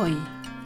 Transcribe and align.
Hoi, 0.00 0.16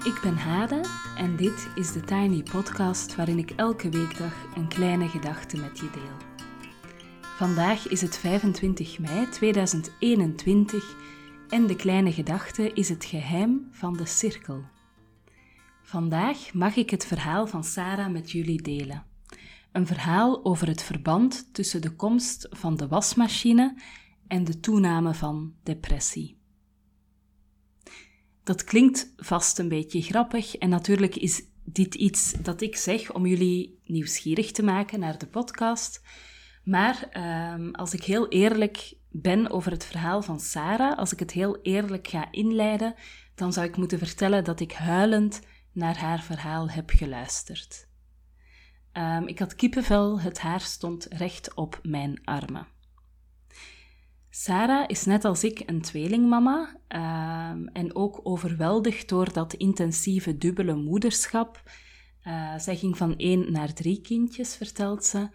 ik 0.05 0.21
ben 0.23 0.37
Hade 0.37 0.81
en 1.17 1.37
dit 1.37 1.69
is 1.75 1.93
de 1.93 2.01
Tiny 2.01 2.43
Podcast 2.43 3.15
waarin 3.15 3.39
ik 3.39 3.51
elke 3.51 3.89
weekdag 3.89 4.55
een 4.57 4.69
kleine 4.69 5.09
gedachte 5.09 5.57
met 5.57 5.79
je 5.79 5.91
deel. 5.91 6.47
Vandaag 7.21 7.89
is 7.89 8.01
het 8.01 8.19
25 8.19 8.99
mei 8.99 9.29
2021 9.29 10.97
en 11.49 11.67
de 11.67 11.77
kleine 11.77 12.13
gedachte 12.13 12.73
is 12.73 12.89
het 12.89 13.05
geheim 13.05 13.69
van 13.71 13.97
de 13.97 14.07
cirkel. 14.07 14.65
Vandaag 15.83 16.53
mag 16.53 16.77
ik 16.77 16.91
het 16.91 17.07
verhaal 17.07 17.47
van 17.47 17.65
Sarah 17.65 18.13
met 18.13 18.31
jullie 18.31 18.63
delen. 18.63 19.07
Een 19.73 19.87
verhaal 19.87 20.45
over 20.45 20.67
het 20.67 20.83
verband 20.83 21.55
tussen 21.55 21.83
de 21.83 21.91
komst 21.91 22.49
van 22.51 22.77
de 22.77 22.89
wasmachine 22.89 23.77
en 24.27 24.45
de 24.45 24.61
toename 24.61 25.15
van 25.15 25.55
depressie. 25.63 26.43
Dat 28.45 28.65
klinkt 28.65 29.13
vast 29.17 29.59
een 29.59 29.69
beetje 29.69 30.03
grappig 30.03 30.57
en 30.57 30.69
natuurlijk 30.69 31.17
is 31.17 31.43
dit 31.65 31.95
iets 31.95 32.33
dat 32.33 32.61
ik 32.61 32.77
zeg 32.77 33.13
om 33.13 33.27
jullie 33.27 33.81
nieuwsgierig 33.85 34.53
te 34.53 34.63
maken 34.63 35.01
naar 35.01 35.19
de 35.19 35.27
podcast. 35.27 36.03
Maar 36.65 37.09
ehm, 37.11 37.71
als 37.71 37.95
ik 37.95 38.05
heel 38.05 38.29
eerlijk 38.29 38.95
ben 39.11 39.51
over 39.51 39.71
het 39.71 39.85
verhaal 39.85 40.23
van 40.23 40.41
Sarah, 40.41 40.99
als 40.99 41.13
ik 41.13 41.19
het 41.19 41.31
heel 41.31 41.59
eerlijk 41.63 42.09
ga 42.09 42.29
inleiden, 42.31 42.95
dan 43.35 43.53
zou 43.53 43.67
ik 43.67 43.77
moeten 43.77 43.99
vertellen 43.99 44.45
dat 44.45 44.61
ik 44.61 44.73
huilend 44.73 45.41
naar 45.73 45.99
haar 45.99 46.23
verhaal 46.23 46.71
heb 46.71 46.91
geluisterd. 46.91 47.89
Ehm, 48.93 49.23
ik 49.27 49.39
had 49.39 49.55
kippenvel, 49.55 50.21
het 50.21 50.39
haar 50.39 50.61
stond 50.61 51.07
recht 51.11 51.55
op 51.55 51.81
mijn 51.83 52.21
armen. 52.25 52.74
Sarah 54.37 54.85
is 54.87 55.05
net 55.05 55.25
als 55.25 55.45
ik 55.45 55.63
een 55.67 55.81
tweelingmama 55.81 56.77
ehm, 56.89 57.67
en 57.67 57.95
ook 57.95 58.21
overweldigd 58.23 59.09
door 59.09 59.33
dat 59.33 59.55
intensieve 59.55 60.39
dubbele 60.39 60.75
moederschap. 60.75 61.63
Uh, 62.27 62.59
zij 62.59 62.77
ging 62.77 62.97
van 62.97 63.17
één 63.17 63.53
naar 63.53 63.73
drie 63.73 64.01
kindjes, 64.01 64.57
vertelt 64.57 65.05
ze. 65.05 65.29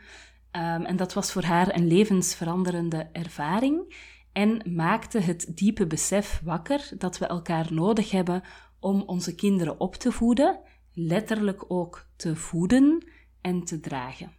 Ehm, 0.52 0.82
en 0.82 0.96
dat 0.96 1.14
was 1.14 1.32
voor 1.32 1.44
haar 1.44 1.76
een 1.76 1.88
levensveranderende 1.88 3.10
ervaring 3.12 3.96
en 4.32 4.76
maakte 4.76 5.20
het 5.20 5.52
diepe 5.58 5.88
besef 5.88 6.42
wakker 6.44 6.90
dat 6.98 7.18
we 7.18 7.26
elkaar 7.26 7.74
nodig 7.74 8.12
hebben 8.12 8.44
om 8.80 9.02
onze 9.02 9.36
kinderen 9.36 9.80
op 9.80 9.96
te 9.96 10.12
voeden, 10.12 10.60
letterlijk 10.94 11.66
ook 11.68 12.06
te 12.16 12.36
voeden 12.36 13.08
en 13.42 13.64
te 13.64 13.80
dragen. 13.80 14.32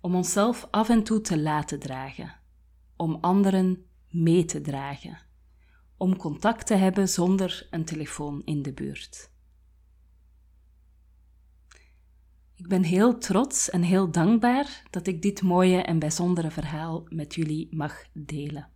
Om 0.00 0.14
onszelf 0.14 0.68
af 0.70 0.88
en 0.88 1.02
toe 1.02 1.20
te 1.20 1.38
laten 1.38 1.78
dragen 1.78 2.40
om 3.02 3.18
anderen 3.20 3.86
mee 4.10 4.44
te 4.44 4.60
dragen, 4.60 5.18
om 5.96 6.16
contact 6.16 6.66
te 6.66 6.74
hebben 6.74 7.08
zonder 7.08 7.66
een 7.70 7.84
telefoon 7.84 8.42
in 8.44 8.62
de 8.62 8.72
buurt. 8.72 9.30
Ik 12.54 12.68
ben 12.68 12.82
heel 12.82 13.18
trots 13.18 13.70
en 13.70 13.82
heel 13.82 14.10
dankbaar 14.10 14.82
dat 14.90 15.06
ik 15.06 15.22
dit 15.22 15.42
mooie 15.42 15.82
en 15.82 15.98
bijzondere 15.98 16.50
verhaal 16.50 17.04
met 17.08 17.34
jullie 17.34 17.68
mag 17.70 18.04
delen. 18.12 18.68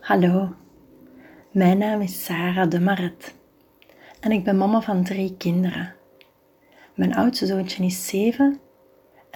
Hallo, 0.00 0.54
mijn 1.52 1.78
naam 1.78 2.00
is 2.00 2.24
Sarah 2.24 2.70
de 2.70 2.80
Maret 2.80 3.34
en 4.20 4.32
ik 4.32 4.44
ben 4.44 4.56
mama 4.56 4.80
van 4.80 5.04
drie 5.04 5.36
kinderen. 5.36 5.94
Mijn 6.94 7.14
oudste 7.14 7.46
zoontje 7.46 7.84
is 7.84 8.06
zeven 8.06 8.60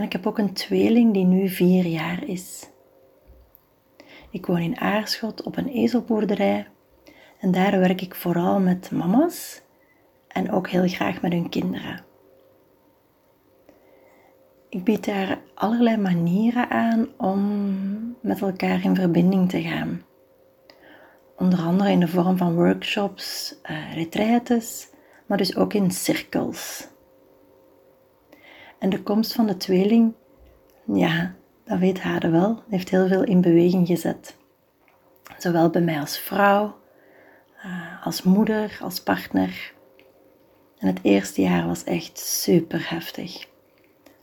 en 0.01 0.07
ik 0.07 0.13
heb 0.13 0.27
ook 0.27 0.39
een 0.39 0.53
tweeling 0.53 1.13
die 1.13 1.25
nu 1.25 1.49
vier 1.49 1.87
jaar 1.87 2.25
is. 2.25 2.69
Ik 4.31 4.47
woon 4.47 4.59
in 4.61 4.79
Aarschot 4.79 5.43
op 5.43 5.57
een 5.57 5.69
ezelboerderij 5.69 6.69
en 7.41 7.51
daar 7.51 7.79
werk 7.79 8.01
ik 8.01 8.15
vooral 8.15 8.61
met 8.61 8.91
mama's 8.91 9.63
en 10.29 10.51
ook 10.51 10.69
heel 10.69 10.89
graag 10.89 11.23
met 11.23 11.33
hun 11.33 11.49
kinderen. 11.49 12.05
Ik 14.69 14.85
bied 14.85 15.05
daar 15.05 15.39
allerlei 15.55 15.97
manieren 15.97 16.71
aan 16.71 17.09
om 17.17 18.17
met 18.21 18.41
elkaar 18.41 18.85
in 18.85 18.95
verbinding 18.95 19.49
te 19.49 19.63
gaan. 19.63 20.03
Onder 21.37 21.59
andere 21.59 21.91
in 21.91 22.01
de 22.01 22.09
vorm 22.09 22.37
van 22.37 22.55
workshops, 22.55 23.55
uh, 23.71 23.95
retraites, 23.95 24.89
maar 25.27 25.39
dus 25.39 25.57
ook 25.57 25.73
in 25.73 25.91
cirkels. 25.91 26.90
En 28.81 28.91
de 28.91 29.03
komst 29.03 29.33
van 29.33 29.47
de 29.47 29.57
tweeling, 29.57 30.15
ja, 30.93 31.35
dat 31.65 31.79
weet 31.79 32.01
Hade 32.01 32.29
wel, 32.29 32.63
heeft 32.69 32.89
heel 32.89 33.09
veel 33.09 33.25
in 33.25 33.41
beweging 33.41 33.87
gezet. 33.87 34.37
Zowel 35.39 35.71
bij 35.71 35.81
mij 35.81 36.01
als 36.01 36.19
vrouw, 36.19 36.77
eh, 37.63 38.07
als 38.07 38.23
moeder, 38.23 38.79
als 38.83 39.03
partner. 39.03 39.73
En 40.79 40.87
het 40.87 40.99
eerste 41.03 41.43
jaar 41.43 41.67
was 41.67 41.85
echt 41.85 42.19
super 42.19 42.91
heftig. 42.91 43.49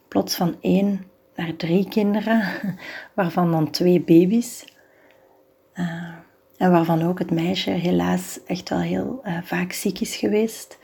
Plots 0.08 0.36
van 0.36 0.58
één 0.62 1.06
naar 1.36 1.56
drie 1.56 1.88
kinderen, 1.88 2.44
waarvan 3.16 3.52
dan 3.52 3.72
twee 3.72 4.02
baby's. 4.02 4.66
Uh, 5.74 6.14
en 6.58 6.72
waarvan 6.72 7.02
ook 7.02 7.20
het 7.20 7.32
meisje 7.32 7.70
helaas 7.70 8.40
echt 8.46 8.70
wel 8.70 8.80
heel 8.80 9.22
uh, 9.24 9.38
vaak 9.44 9.72
ziek 9.72 10.00
is 10.00 10.16
geweest, 10.16 10.80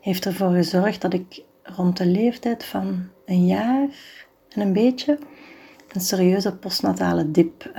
heeft 0.00 0.26
ervoor 0.26 0.50
gezorgd 0.50 1.00
dat 1.00 1.12
ik 1.12 1.42
rond 1.62 1.96
de 1.96 2.06
leeftijd 2.06 2.64
van 2.64 3.08
een 3.28 3.46
jaar 3.46 3.88
en 4.48 4.60
een 4.60 4.72
beetje 4.72 5.18
een 5.92 6.00
serieuze 6.00 6.56
postnatale 6.56 7.30
dip 7.30 7.64
uh, 7.64 7.74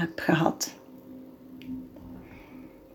heb 0.00 0.18
gehad. 0.20 0.76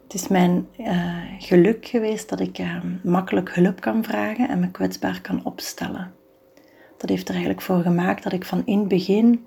Het 0.03 0.13
is 0.13 0.27
mijn 0.27 0.67
uh, 0.77 1.23
geluk 1.39 1.85
geweest 1.85 2.29
dat 2.29 2.39
ik 2.39 2.59
uh, 2.59 2.83
makkelijk 3.03 3.55
hulp 3.55 3.79
kan 3.79 4.03
vragen 4.03 4.49
en 4.49 4.59
me 4.59 4.71
kwetsbaar 4.71 5.21
kan 5.21 5.45
opstellen. 5.45 6.13
Dat 6.97 7.09
heeft 7.09 7.27
er 7.27 7.33
eigenlijk 7.33 7.63
voor 7.63 7.81
gemaakt 7.81 8.23
dat 8.23 8.33
ik 8.33 8.45
van 8.45 8.65
in 8.65 8.79
het 8.79 8.87
begin 8.87 9.45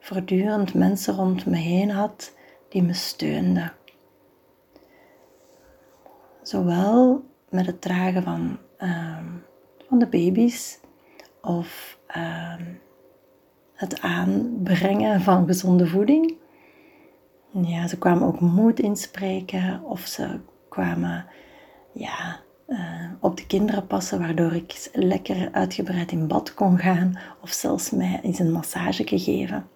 voortdurend 0.00 0.74
mensen 0.74 1.14
rond 1.14 1.46
me 1.46 1.56
heen 1.56 1.90
had 1.90 2.34
die 2.68 2.82
me 2.82 2.92
steunden. 2.92 3.72
Zowel 6.42 7.24
met 7.48 7.66
het 7.66 7.80
dragen 7.80 8.22
van 8.22 8.58
ehm, 8.76 9.26
van 9.88 9.98
de 9.98 10.06
baby's 10.06 10.80
of 11.48 11.98
ehm, 12.06 12.62
het 13.74 14.00
aanbrengen 14.00 15.20
van 15.20 15.46
gezonde 15.46 15.86
voeding. 15.86 16.34
Ja, 17.52 17.86
ze 17.86 17.98
kwamen 17.98 18.26
ook 18.26 18.40
moed 18.40 18.80
inspreken 18.80 19.82
of 19.84 20.00
ze 20.00 20.40
kwamen 20.68 21.26
ja, 21.92 22.40
uh, 22.68 22.78
op 23.20 23.36
de 23.36 23.46
kinderen 23.46 23.86
passen, 23.86 24.18
waardoor 24.18 24.52
ik 24.52 24.90
lekker 24.92 25.48
uitgebreid 25.52 26.12
in 26.12 26.26
bad 26.26 26.54
kon 26.54 26.78
gaan 26.78 27.18
of 27.42 27.50
zelfs 27.50 27.90
mij 27.90 28.20
eens 28.22 28.38
een 28.38 28.52
massage 28.52 29.06
geven. 29.06 29.68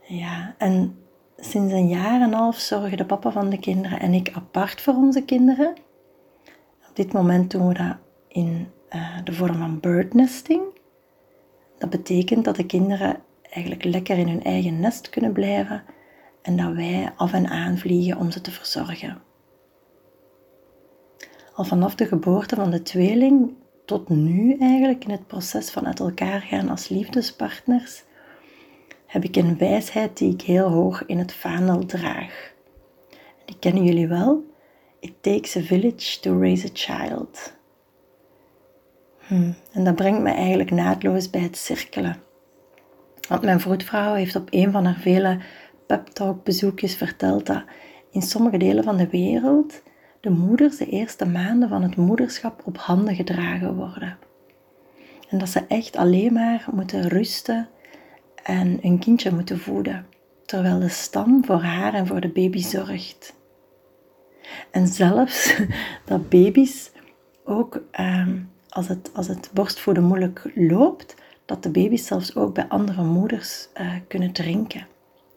Ja, 0.00 0.54
en 0.58 0.96
sinds 1.36 1.72
een 1.72 1.88
jaar 1.88 2.14
en 2.14 2.20
een 2.20 2.32
half 2.32 2.56
zorgen 2.56 2.96
de 2.96 3.06
papa 3.06 3.30
van 3.30 3.50
de 3.50 3.58
kinderen 3.58 4.00
en 4.00 4.14
ik 4.14 4.32
apart 4.34 4.80
voor 4.80 4.94
onze 4.94 5.24
kinderen. 5.24 5.74
Op 6.88 6.96
dit 6.96 7.12
moment 7.12 7.50
doen 7.50 7.68
we 7.68 7.74
dat 7.74 7.96
in 8.28 8.68
de 9.24 9.32
vorm 9.32 9.56
van 9.56 9.80
birdnesting. 9.80 10.62
Dat 11.78 11.90
betekent 11.90 12.44
dat 12.44 12.56
de 12.56 12.66
kinderen 12.66 13.22
eigenlijk 13.42 13.84
lekker 13.84 14.18
in 14.18 14.28
hun 14.28 14.42
eigen 14.42 14.80
nest 14.80 15.08
kunnen 15.08 15.32
blijven 15.32 15.84
en 16.42 16.56
dat 16.56 16.72
wij 16.72 17.12
af 17.16 17.32
en 17.32 17.48
aan 17.48 17.78
vliegen 17.78 18.18
om 18.18 18.30
ze 18.30 18.40
te 18.40 18.50
verzorgen. 18.50 19.22
Al 21.54 21.64
vanaf 21.64 21.94
de 21.94 22.06
geboorte 22.06 22.54
van 22.54 22.70
de 22.70 22.82
tweeling 22.82 23.54
tot 23.84 24.08
nu 24.08 24.56
eigenlijk 24.58 25.04
in 25.04 25.10
het 25.10 25.26
proces 25.26 25.70
van 25.70 25.86
uit 25.86 26.00
elkaar 26.00 26.40
gaan 26.40 26.68
als 26.68 26.88
liefdespartners 26.88 28.04
heb 29.06 29.24
ik 29.24 29.36
een 29.36 29.58
wijsheid 29.58 30.18
die 30.18 30.32
ik 30.32 30.42
heel 30.42 30.68
hoog 30.68 31.06
in 31.06 31.18
het 31.18 31.32
vaandel 31.32 31.86
draag. 31.86 32.52
Die 33.44 33.56
kennen 33.58 33.84
jullie 33.84 34.08
wel. 34.08 34.44
It 35.00 35.12
takes 35.20 35.56
a 35.56 35.60
village 35.60 36.20
to 36.20 36.38
raise 36.38 36.66
a 36.66 36.70
child. 36.72 37.60
Hmm. 39.26 39.54
En 39.72 39.84
dat 39.84 39.96
brengt 39.96 40.20
me 40.20 40.30
eigenlijk 40.30 40.70
naadloos 40.70 41.30
bij 41.30 41.40
het 41.40 41.56
cirkelen. 41.56 42.16
Want 43.28 43.42
mijn 43.42 43.60
vroedvrouw 43.60 44.14
heeft 44.14 44.36
op 44.36 44.48
een 44.50 44.72
van 44.72 44.84
haar 44.84 45.00
vele 45.00 45.38
pep 45.86 46.06
talk 46.06 46.44
bezoekjes 46.44 46.94
verteld 46.94 47.46
dat 47.46 47.62
in 48.10 48.22
sommige 48.22 48.56
delen 48.56 48.84
van 48.84 48.96
de 48.96 49.08
wereld 49.08 49.82
de 50.20 50.30
moeders 50.30 50.76
de 50.76 50.86
eerste 50.86 51.26
maanden 51.26 51.68
van 51.68 51.82
het 51.82 51.96
moederschap 51.96 52.62
op 52.64 52.78
handen 52.78 53.14
gedragen 53.14 53.74
worden. 53.74 54.18
En 55.28 55.38
dat 55.38 55.48
ze 55.48 55.64
echt 55.68 55.96
alleen 55.96 56.32
maar 56.32 56.66
moeten 56.72 57.08
rusten 57.08 57.68
en 58.42 58.78
een 58.82 58.98
kindje 58.98 59.32
moeten 59.32 59.58
voeden, 59.58 60.06
terwijl 60.46 60.78
de 60.78 60.88
stam 60.88 61.44
voor 61.44 61.62
haar 61.62 61.94
en 61.94 62.06
voor 62.06 62.20
de 62.20 62.28
baby 62.28 62.62
zorgt. 62.62 63.34
En 64.70 64.86
zelfs 64.86 65.56
dat 66.06 66.28
baby's 66.28 66.90
ook 67.44 67.82
ehm, 67.90 68.38
als 68.72 68.88
het, 68.88 69.10
als 69.14 69.28
het 69.28 69.50
borstvoeden 69.52 70.04
moeilijk 70.04 70.50
loopt, 70.54 71.14
dat 71.44 71.62
de 71.62 71.70
baby's 71.70 72.06
zelfs 72.06 72.36
ook 72.36 72.54
bij 72.54 72.68
andere 72.68 73.02
moeders 73.02 73.68
uh, 73.80 73.92
kunnen 74.08 74.32
drinken. 74.32 74.86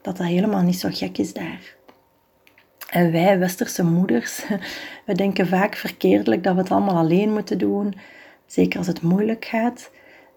Dat 0.02 0.16
dat 0.16 0.26
helemaal 0.26 0.62
niet 0.62 0.80
zo 0.80 0.88
gek 0.92 1.18
is 1.18 1.32
daar. 1.32 1.74
En 2.90 3.12
wij, 3.12 3.38
westerse 3.38 3.84
moeders, 3.84 4.44
we 5.06 5.14
denken 5.14 5.46
vaak 5.46 5.76
verkeerdelijk 5.76 6.42
dat 6.42 6.54
we 6.54 6.60
het 6.60 6.70
allemaal 6.70 6.96
alleen 6.96 7.32
moeten 7.32 7.58
doen. 7.58 7.94
Zeker 8.46 8.78
als 8.78 8.86
het 8.86 9.02
moeilijk 9.02 9.44
gaat. 9.44 9.90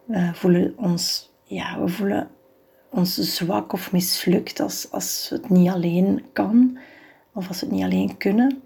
We 0.05 0.29
voelen 0.33 0.73
ons, 0.77 1.31
ja, 1.43 1.79
we 1.79 1.87
voelen 1.87 2.29
ons 2.89 3.15
zwak 3.15 3.73
of 3.73 3.91
mislukt 3.91 4.59
als, 4.59 4.91
als 4.91 5.29
het 5.29 5.49
niet 5.49 5.69
alleen 5.69 6.25
kan. 6.33 6.77
Of 7.33 7.47
als 7.47 7.59
we 7.59 7.65
het 7.65 7.75
niet 7.75 7.83
alleen 7.83 8.17
kunnen. 8.17 8.61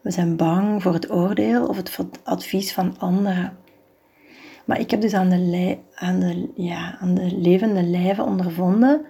We 0.00 0.10
zijn 0.10 0.36
bang 0.36 0.82
voor 0.82 0.92
het 0.92 1.10
oordeel 1.10 1.66
of 1.66 1.76
het 1.76 2.20
advies 2.22 2.72
van 2.72 2.98
anderen. 2.98 3.56
Maar 4.64 4.80
ik 4.80 4.90
heb 4.90 5.00
dus 5.00 5.14
aan 5.14 5.28
de, 5.28 5.78
aan 5.94 6.20
de, 6.20 6.50
ja, 6.54 6.98
aan 7.00 7.14
de 7.14 7.36
levende 7.36 7.82
lijve 7.82 8.22
ondervonden 8.22 9.06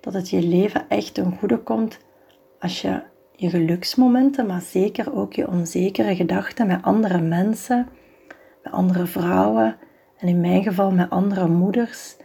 dat 0.00 0.12
het 0.12 0.30
je 0.30 0.42
leven 0.42 0.88
echt 0.88 1.14
ten 1.14 1.36
goede 1.38 1.58
komt 1.58 1.98
als 2.58 2.82
je 2.82 3.02
je 3.36 3.50
geluksmomenten, 3.50 4.46
maar 4.46 4.60
zeker 4.60 5.14
ook 5.14 5.32
je 5.32 5.48
onzekere 5.48 6.16
gedachten 6.16 6.66
met 6.66 6.82
andere 6.82 7.20
mensen, 7.20 7.88
met 8.62 8.72
andere 8.72 9.06
vrouwen 9.06 9.76
en 10.16 10.28
in 10.28 10.40
mijn 10.40 10.62
geval 10.62 10.90
met 10.90 11.10
andere 11.10 11.48
moeders, 11.48 12.16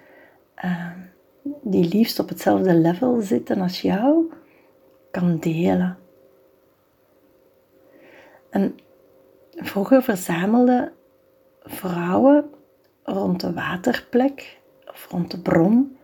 uh, 0.66 0.92
die 1.62 1.88
liefst 1.88 2.20
op 2.20 2.30
hetzelfde 2.30 2.74
level 2.74 3.22
zitten 3.22 3.62
als 3.62 3.82
jou, 3.82 4.32
kan 5.12 5.38
delen. 5.38 5.98
En 8.50 8.76
vroeger 9.56 10.04
verzamelden 10.04 10.92
vrouwen 11.64 12.50
rond 13.10 13.40
de 13.40 13.54
waterplek 13.54 14.60
of 14.88 15.08
rond 15.10 15.32
de 15.32 15.40
bron 15.42 15.98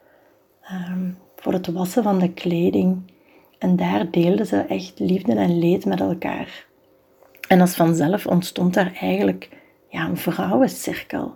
ehm, 0.61 1.11
voor 1.35 1.53
het 1.53 1.67
wassen 1.67 2.03
van 2.03 2.19
de 2.19 2.33
kleding. 2.33 3.11
En 3.59 3.75
daar 3.75 4.11
deelden 4.11 4.45
ze 4.45 4.57
echt 4.57 4.99
liefde 4.99 5.35
en 5.35 5.59
leed 5.59 5.85
met 5.85 5.99
elkaar. 5.99 6.65
En 7.47 7.61
als 7.61 7.75
vanzelf 7.75 8.27
ontstond 8.27 8.73
daar 8.73 8.93
eigenlijk 8.93 9.49
ja, 9.89 10.05
een 10.05 10.17
vrouwencirkel. 10.17 11.35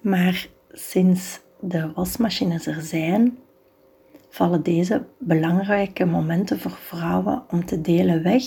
Maar 0.00 0.46
sinds 0.72 1.40
de 1.60 1.92
wasmachines 1.92 2.66
er 2.66 2.80
zijn, 2.80 3.38
vallen 4.28 4.62
deze 4.62 5.06
belangrijke 5.18 6.04
momenten 6.04 6.60
voor 6.60 6.70
vrouwen 6.70 7.42
om 7.50 7.64
te 7.64 7.80
delen 7.80 8.22
weg 8.22 8.42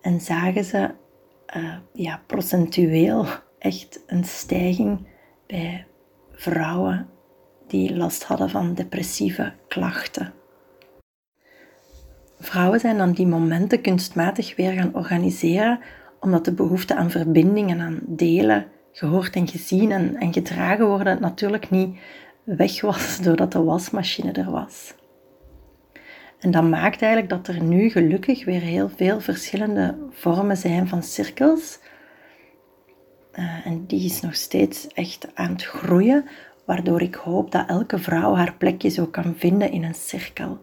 en 0.00 0.20
zagen 0.20 0.64
ze 0.64 0.90
uh, 1.56 1.76
ja, 1.92 2.22
procentueel 2.26 3.26
echt 3.58 4.00
een 4.06 4.24
stijging 4.24 5.06
bij 5.46 5.86
vrouwen 6.32 7.08
die 7.66 7.96
last 7.96 8.24
hadden 8.24 8.50
van 8.50 8.74
depressieve 8.74 9.52
klachten. 9.68 10.32
Vrouwen 12.40 12.80
zijn 12.80 12.98
dan 12.98 13.12
die 13.12 13.26
momenten 13.26 13.80
kunstmatig 13.80 14.56
weer 14.56 14.72
gaan 14.72 14.94
organiseren, 14.94 15.80
omdat 16.20 16.44
de 16.44 16.52
behoefte 16.52 16.94
aan 16.94 17.10
verbinding 17.10 17.70
en 17.70 17.80
aan 17.80 18.00
delen, 18.06 18.66
gehoord 18.92 19.34
en 19.34 19.48
gezien 19.48 19.92
en, 19.92 20.16
en 20.16 20.32
gedragen 20.32 20.86
worden, 20.86 21.20
natuurlijk 21.20 21.70
niet 21.70 21.98
weg 22.44 22.80
was 22.80 23.18
doordat 23.22 23.52
de 23.52 23.62
wasmachine 23.62 24.32
er 24.32 24.50
was. 24.50 24.94
En 26.38 26.50
dat 26.50 26.62
maakt 26.62 27.02
eigenlijk 27.02 27.32
dat 27.32 27.48
er 27.48 27.62
nu 27.62 27.88
gelukkig 27.88 28.44
weer 28.44 28.60
heel 28.60 28.88
veel 28.88 29.20
verschillende 29.20 29.98
vormen 30.10 30.56
zijn 30.56 30.88
van 30.88 31.02
cirkels. 31.02 31.78
Uh, 33.34 33.66
en 33.66 33.86
die 33.86 34.04
is 34.04 34.20
nog 34.20 34.34
steeds 34.34 34.86
echt 34.86 35.28
aan 35.34 35.52
het 35.52 35.64
groeien, 35.64 36.24
waardoor 36.64 37.02
ik 37.02 37.14
hoop 37.14 37.50
dat 37.50 37.68
elke 37.68 37.98
vrouw 37.98 38.34
haar 38.34 38.54
plekje 38.54 38.88
zo 38.88 39.06
kan 39.06 39.34
vinden 39.36 39.70
in 39.70 39.84
een 39.84 39.94
cirkel. 39.94 40.58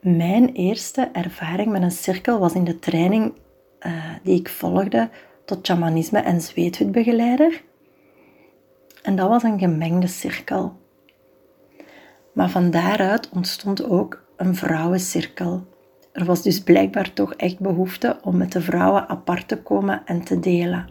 Mijn 0.00 0.52
eerste 0.52 1.10
ervaring 1.12 1.70
met 1.72 1.82
een 1.82 1.90
cirkel 1.90 2.38
was 2.38 2.54
in 2.54 2.64
de 2.64 2.78
training 2.78 3.32
uh, 3.86 4.14
die 4.22 4.38
ik 4.38 4.48
volgde 4.48 5.10
tot 5.44 5.66
shamanisme 5.66 6.18
en 6.18 6.40
zweethutbegeleider. 6.40 7.62
En 9.02 9.16
dat 9.16 9.28
was 9.28 9.42
een 9.42 9.58
gemengde 9.58 10.06
cirkel. 10.06 10.78
Maar 12.32 12.50
van 12.50 12.70
daaruit 12.70 13.28
ontstond 13.28 13.84
ook 13.84 14.24
een 14.36 14.54
vrouwencirkel. 14.54 15.66
Er 16.20 16.26
was 16.26 16.42
dus 16.42 16.62
blijkbaar 16.62 17.12
toch 17.12 17.34
echt 17.34 17.58
behoefte 17.58 18.18
om 18.22 18.36
met 18.36 18.52
de 18.52 18.60
vrouwen 18.60 19.08
apart 19.08 19.48
te 19.48 19.62
komen 19.62 20.02
en 20.04 20.24
te 20.24 20.40
delen. 20.40 20.88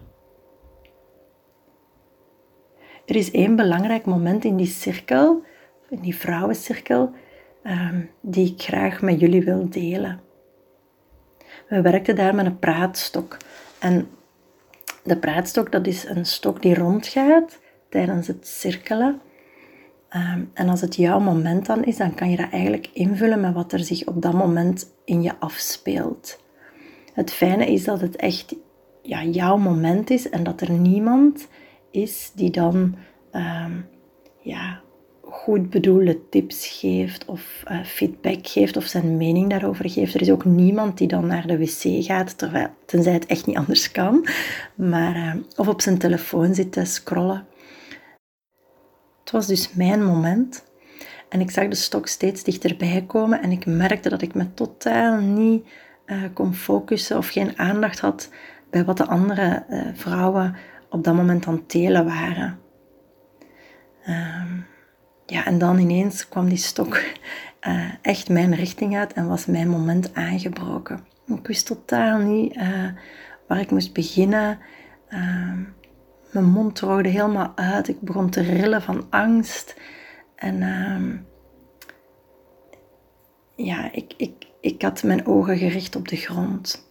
Er 3.06 3.16
is 3.16 3.31
één 3.31 3.56
belangrijk 3.56 4.06
moment 4.06 4.44
in 4.44 4.56
die 4.56 4.68
cirkel, 4.68 5.44
in 5.90 6.00
die 6.00 6.16
vrouwencirkel, 6.16 7.12
ehm, 7.64 8.02
die 8.22 8.52
ik 8.52 8.62
graag 8.62 9.02
met 9.02 9.20
jullie 9.20 9.44
wil 9.44 9.70
delen. 9.70 10.20
We 11.68 11.81
werkten 11.81 12.16
daar 12.16 12.36
met 12.36 12.46
een 12.46 12.60
praatstok. 12.60 13.38
En 13.80 14.08
de 15.04 15.18
praatstok, 15.18 15.72
dat 15.72 15.88
is 15.88 16.06
een 16.06 16.26
stok 16.26 16.62
die 16.62 16.76
rondgaat 16.76 17.60
tijdens 17.90 18.28
het 18.28 18.48
cirkelen. 18.48 19.22
Ehm, 20.09 20.44
en 20.53 20.69
als 20.69 20.81
het 20.81 20.95
jouw 20.95 21.19
moment 21.19 21.65
dan 21.65 21.83
is, 21.83 21.97
dan 21.97 22.13
kan 22.13 22.29
je 22.29 22.38
dat 22.38 22.51
eigenlijk 22.51 22.89
invullen 22.94 23.41
met 23.41 23.53
wat 23.53 23.73
er 23.73 23.79
zich 23.79 24.06
op 24.06 24.21
dat 24.21 24.33
moment 24.33 24.91
in 25.06 25.21
je 25.21 25.39
afspeelt. 25.39 26.39
Het 27.13 27.31
fijne 27.31 27.71
is 27.71 27.83
dat 27.83 28.01
het 28.01 28.15
echt 28.15 28.56
ja, 29.01 29.23
jouw 29.23 29.57
moment 29.57 30.09
is 30.09 30.29
en 30.29 30.44
dat 30.44 30.61
er 30.61 30.71
niemand 30.71 31.47
is 31.91 32.31
die 32.35 32.50
dan 32.50 32.95
um, 33.31 33.85
ja, 34.41 34.81
goed 35.21 35.69
bedoelde 35.69 36.29
tips 36.29 36.67
geeft 36.67 37.25
of 37.25 37.63
uh, 37.71 37.83
feedback 37.83 38.47
geeft 38.47 38.78
of 38.78 38.85
zijn 38.85 39.18
mening 39.18 39.49
daarover 39.49 39.89
geeft. 39.89 40.13
Er 40.13 40.21
is 40.21 40.31
ook 40.31 40.45
niemand 40.45 40.97
die 40.97 41.07
dan 41.07 41.28
naar 41.28 41.47
de 41.47 41.57
wc 41.57 42.06
gaat, 42.06 42.37
terwijl, 42.37 42.68
tenzij 42.85 43.13
het 43.13 43.25
echt 43.25 43.45
niet 43.45 43.57
anders 43.57 43.92
kan, 43.92 44.28
maar, 44.75 45.16
uh, 45.16 45.33
of 45.56 45.68
op 45.68 45.81
zijn 45.81 45.97
telefoon 45.97 46.56
zit 46.56 46.71
te 46.71 46.85
scrollen. 46.85 47.45
Het 49.30 49.38
was 49.38 49.48
dus 49.48 49.74
mijn 49.74 50.06
moment. 50.06 50.64
En 51.30 51.42
ik 51.42 51.52
zag 51.52 51.68
de 51.68 51.76
stok 51.76 52.07
steeds 52.07 52.44
dichterbij 52.44 53.04
komen 53.07 53.42
en 53.42 53.52
ik 53.52 53.66
merkte 53.66 54.09
dat 54.09 54.21
ik 54.21 54.33
me 54.33 54.54
totaal 54.54 55.19
niet 55.19 55.68
uh, 56.06 56.24
kon 56.33 56.54
focussen 56.54 57.18
of 57.18 57.28
geen 57.28 57.59
aandacht 57.59 58.00
had 58.00 58.30
bij 58.69 58.86
wat 58.86 58.98
de 58.98 59.06
andere 59.06 59.66
uh, 59.69 59.81
vrouwen 59.94 60.56
op 60.90 61.04
dat 61.04 61.16
moment 61.16 61.48
aan 61.48 61.66
telen 61.66 62.06
waren. 62.06 62.59
Um, 64.07 64.66
ja, 65.26 65.45
en 65.45 65.57
dan 65.57 65.80
ineens 65.80 66.30
kwam 66.30 66.50
die 66.50 66.57
stok 66.57 67.04
uh, 67.68 67.94
echt 68.02 68.30
mijn 68.30 68.56
richting 68.56 68.98
uit 68.98 69.14
en 69.14 69.28
was 69.28 69.45
mijn 69.45 69.69
moment 69.69 70.14
aangebroken. 70.14 71.06
Ik 71.28 71.48
wist 71.48 71.66
totaal 71.66 72.19
niet 72.19 72.59
waar 73.48 73.59
ik 73.59 73.71
moest 73.71 73.94
beginnen. 73.94 74.59
Uh, 75.09 75.52
mijn 76.31 76.45
mond 76.45 76.76
droogde 76.76 77.09
helemaal 77.09 77.52
uit. 77.56 77.88
Ik 77.88 78.02
begon 78.02 78.30
te 78.30 78.42
rillen 78.42 78.81
van 78.81 79.07
angst. 79.09 79.76
En 80.36 80.62
uh, 80.62 81.19
ja, 83.66 83.92
ik, 83.92 84.14
ik, 84.18 84.48
ik 84.62 84.81
had 84.81 85.04
mijn 85.04 85.26
ogen 85.26 85.57
gericht 85.57 85.95
op 85.95 86.07
de 86.07 86.16
grond. 86.16 86.88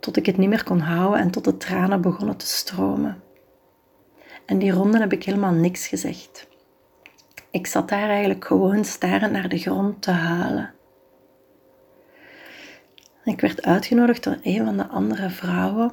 Tot 0.00 0.16
ik 0.16 0.26
het 0.26 0.36
niet 0.36 0.48
meer 0.48 0.64
kon 0.64 0.78
houden 0.78 1.20
en 1.20 1.30
tot 1.30 1.44
de 1.44 1.56
tranen 1.56 2.00
begonnen 2.00 2.36
te 2.36 2.46
stromen. 2.46 3.22
En 4.46 4.58
die 4.58 4.72
ronde 4.72 4.98
heb 4.98 5.12
ik 5.12 5.24
helemaal 5.24 5.52
niks 5.52 5.86
gezegd. 5.86 6.48
Ik 7.50 7.66
zat 7.66 7.88
daar 7.88 8.08
eigenlijk 8.08 8.44
gewoon 8.44 8.84
starend 8.84 9.32
naar 9.32 9.48
de 9.48 9.58
grond 9.58 10.02
te 10.02 10.10
huilen. 10.10 10.74
Ik 13.24 13.40
werd 13.40 13.62
uitgenodigd 13.62 14.24
door 14.24 14.38
een 14.42 14.64
van 14.64 14.76
de 14.76 14.86
andere 14.86 15.30
vrouwen 15.30 15.92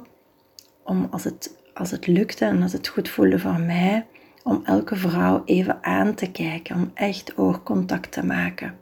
om 0.84 1.08
als 1.10 1.24
het, 1.24 1.56
als 1.74 1.90
het 1.90 2.06
lukte 2.06 2.44
en 2.44 2.62
als 2.62 2.72
het 2.72 2.88
goed 2.88 3.08
voelde 3.08 3.38
voor 3.38 3.60
mij, 3.60 4.06
om 4.42 4.60
elke 4.64 4.96
vrouw 4.96 5.42
even 5.44 5.84
aan 5.84 6.14
te 6.14 6.30
kijken, 6.30 6.76
om 6.76 6.90
echt 6.94 7.36
oogcontact 7.36 8.12
te 8.12 8.26
maken. 8.26 8.78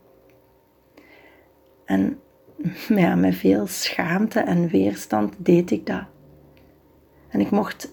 En 1.85 2.19
ja, 3.03 3.15
met 3.15 3.35
veel 3.35 3.67
schaamte 3.67 4.41
en 4.41 4.69
weerstand 4.69 5.35
deed 5.39 5.71
ik 5.71 5.87
dat. 5.87 6.05
En 7.29 7.41
ik 7.41 7.51
mocht, 7.51 7.93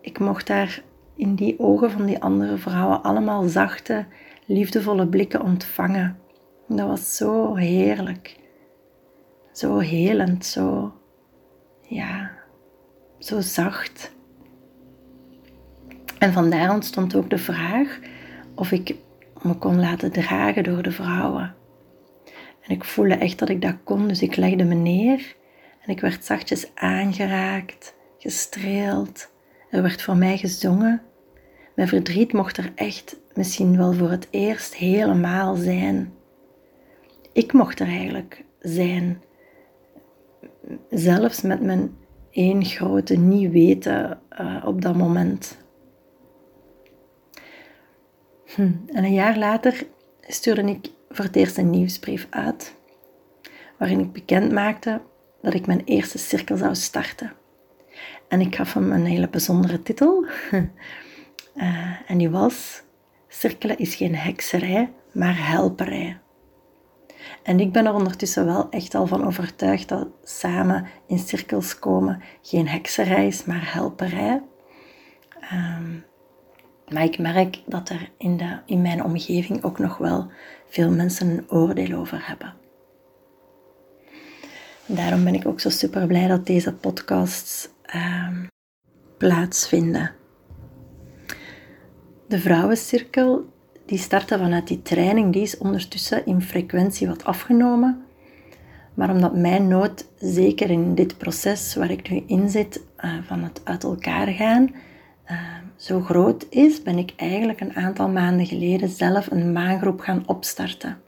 ik 0.00 0.18
mocht 0.18 0.46
daar 0.46 0.82
in 1.16 1.34
die 1.34 1.58
ogen 1.58 1.90
van 1.90 2.06
die 2.06 2.22
andere 2.22 2.56
vrouwen 2.56 3.02
allemaal 3.02 3.48
zachte, 3.48 4.06
liefdevolle 4.46 5.06
blikken 5.06 5.42
ontvangen. 5.42 6.18
Dat 6.68 6.86
was 6.88 7.16
zo 7.16 7.54
heerlijk. 7.54 8.36
Zo 9.52 9.78
helend, 9.78 10.44
zo, 10.44 10.92
ja, 11.80 12.37
zo 13.18 13.40
zacht. 13.40 14.12
En 16.18 16.32
vandaar 16.32 16.70
ontstond 16.70 17.14
ook 17.14 17.30
de 17.30 17.38
vraag 17.38 17.98
of 18.54 18.72
ik 18.72 18.94
me 19.42 19.54
kon 19.54 19.80
laten 19.80 20.12
dragen 20.12 20.64
door 20.64 20.82
de 20.82 20.90
vrouwen. 20.90 21.54
En 22.60 22.74
ik 22.74 22.84
voelde 22.84 23.14
echt 23.14 23.38
dat 23.38 23.48
ik 23.48 23.62
dat 23.62 23.76
kon, 23.84 24.08
dus 24.08 24.22
ik 24.22 24.36
legde 24.36 24.64
me 24.64 24.74
neer 24.74 25.36
en 25.80 25.90
ik 25.90 26.00
werd 26.00 26.24
zachtjes 26.24 26.70
aangeraakt, 26.74 27.94
gestreeld. 28.18 29.30
Er 29.70 29.82
werd 29.82 30.02
voor 30.02 30.16
mij 30.16 30.38
gezongen. 30.38 31.02
Mijn 31.74 31.88
verdriet 31.88 32.32
mocht 32.32 32.56
er 32.56 32.72
echt 32.74 33.16
misschien 33.34 33.76
wel 33.76 33.92
voor 33.92 34.10
het 34.10 34.28
eerst 34.30 34.74
helemaal 34.74 35.54
zijn. 35.54 36.12
ik 37.32 37.52
mocht 37.52 37.80
er 37.80 37.86
eigenlijk 37.86 38.44
zijn. 38.60 39.22
Zelfs 40.90 41.42
met 41.42 41.62
mijn 41.62 41.96
één 42.38 42.64
grote 42.64 43.16
niet 43.16 43.50
weten 43.50 44.20
uh, 44.40 44.62
op 44.64 44.82
dat 44.82 44.96
moment. 44.96 45.58
Hm. 48.54 48.70
En 48.86 49.04
een 49.04 49.12
jaar 49.12 49.38
later 49.38 49.86
stuurde 50.20 50.62
ik 50.62 50.90
voor 51.08 51.24
het 51.24 51.36
eerst 51.36 51.58
een 51.58 51.70
nieuwsbrief 51.70 52.26
uit, 52.30 52.74
waarin 53.78 54.00
ik 54.00 54.12
bekend 54.12 54.52
maakte 54.52 55.00
dat 55.42 55.54
ik 55.54 55.66
mijn 55.66 55.82
eerste 55.84 56.18
cirkel 56.18 56.56
zou 56.56 56.74
starten. 56.74 57.32
En 58.28 58.40
ik 58.40 58.56
gaf 58.56 58.74
hem 58.74 58.92
een 58.92 59.06
hele 59.06 59.28
bijzondere 59.28 59.82
titel. 59.82 60.26
uh, 61.54 62.10
en 62.10 62.18
die 62.18 62.30
was: 62.30 62.82
Cirkelen 63.28 63.78
is 63.78 63.94
geen 63.94 64.14
hekserij, 64.14 64.92
maar 65.12 65.48
helperij. 65.48 66.18
En 67.42 67.60
ik 67.60 67.72
ben 67.72 67.86
er 67.86 67.94
ondertussen 67.94 68.44
wel 68.46 68.70
echt 68.70 68.94
al 68.94 69.06
van 69.06 69.26
overtuigd 69.26 69.88
dat 69.88 70.08
samen 70.22 70.86
in 71.06 71.18
cirkels 71.18 71.78
komen 71.78 72.22
geen 72.42 72.68
hekserij 72.68 73.26
is, 73.26 73.44
maar 73.44 73.72
helperij. 73.72 74.42
Um, 75.52 76.04
maar 76.88 77.04
ik 77.04 77.18
merk 77.18 77.62
dat 77.66 77.88
er 77.88 78.10
in, 78.18 78.36
de, 78.36 78.58
in 78.66 78.82
mijn 78.82 79.04
omgeving 79.04 79.64
ook 79.64 79.78
nog 79.78 79.98
wel 79.98 80.30
veel 80.68 80.90
mensen 80.90 81.28
een 81.28 81.50
oordeel 81.50 81.98
over 81.98 82.26
hebben. 82.26 82.54
Daarom 84.86 85.24
ben 85.24 85.34
ik 85.34 85.46
ook 85.46 85.60
zo 85.60 85.68
super 85.68 86.06
blij 86.06 86.26
dat 86.26 86.46
deze 86.46 86.74
podcasts 86.74 87.68
uh, 87.94 88.28
plaatsvinden. 89.16 90.14
De 92.28 92.38
vrouwencirkel 92.38 93.46
die 93.88 93.98
startte 93.98 94.38
vanuit 94.38 94.68
die 94.68 94.82
training, 94.82 95.32
die 95.32 95.42
is 95.42 95.58
ondertussen 95.58 96.26
in 96.26 96.42
frequentie 96.42 97.06
wat 97.06 97.24
afgenomen. 97.24 98.02
Maar 98.94 99.10
omdat 99.10 99.36
mijn 99.36 99.68
nood, 99.68 100.08
zeker 100.18 100.70
in 100.70 100.94
dit 100.94 101.18
proces 101.18 101.74
waar 101.74 101.90
ik 101.90 102.10
nu 102.10 102.22
in 102.26 102.48
zit, 102.48 102.82
uh, 103.04 103.12
van 103.26 103.42
het 103.42 103.60
uit 103.64 103.84
elkaar 103.84 104.26
gaan, 104.26 104.70
uh, 105.30 105.40
zo 105.76 106.00
groot 106.00 106.46
is, 106.50 106.82
ben 106.82 106.98
ik 106.98 107.12
eigenlijk 107.16 107.60
een 107.60 107.76
aantal 107.76 108.08
maanden 108.08 108.46
geleden 108.46 108.88
zelf 108.88 109.30
een 109.30 109.52
maangroep 109.52 110.00
gaan 110.00 110.22
opstarten. 110.26 110.98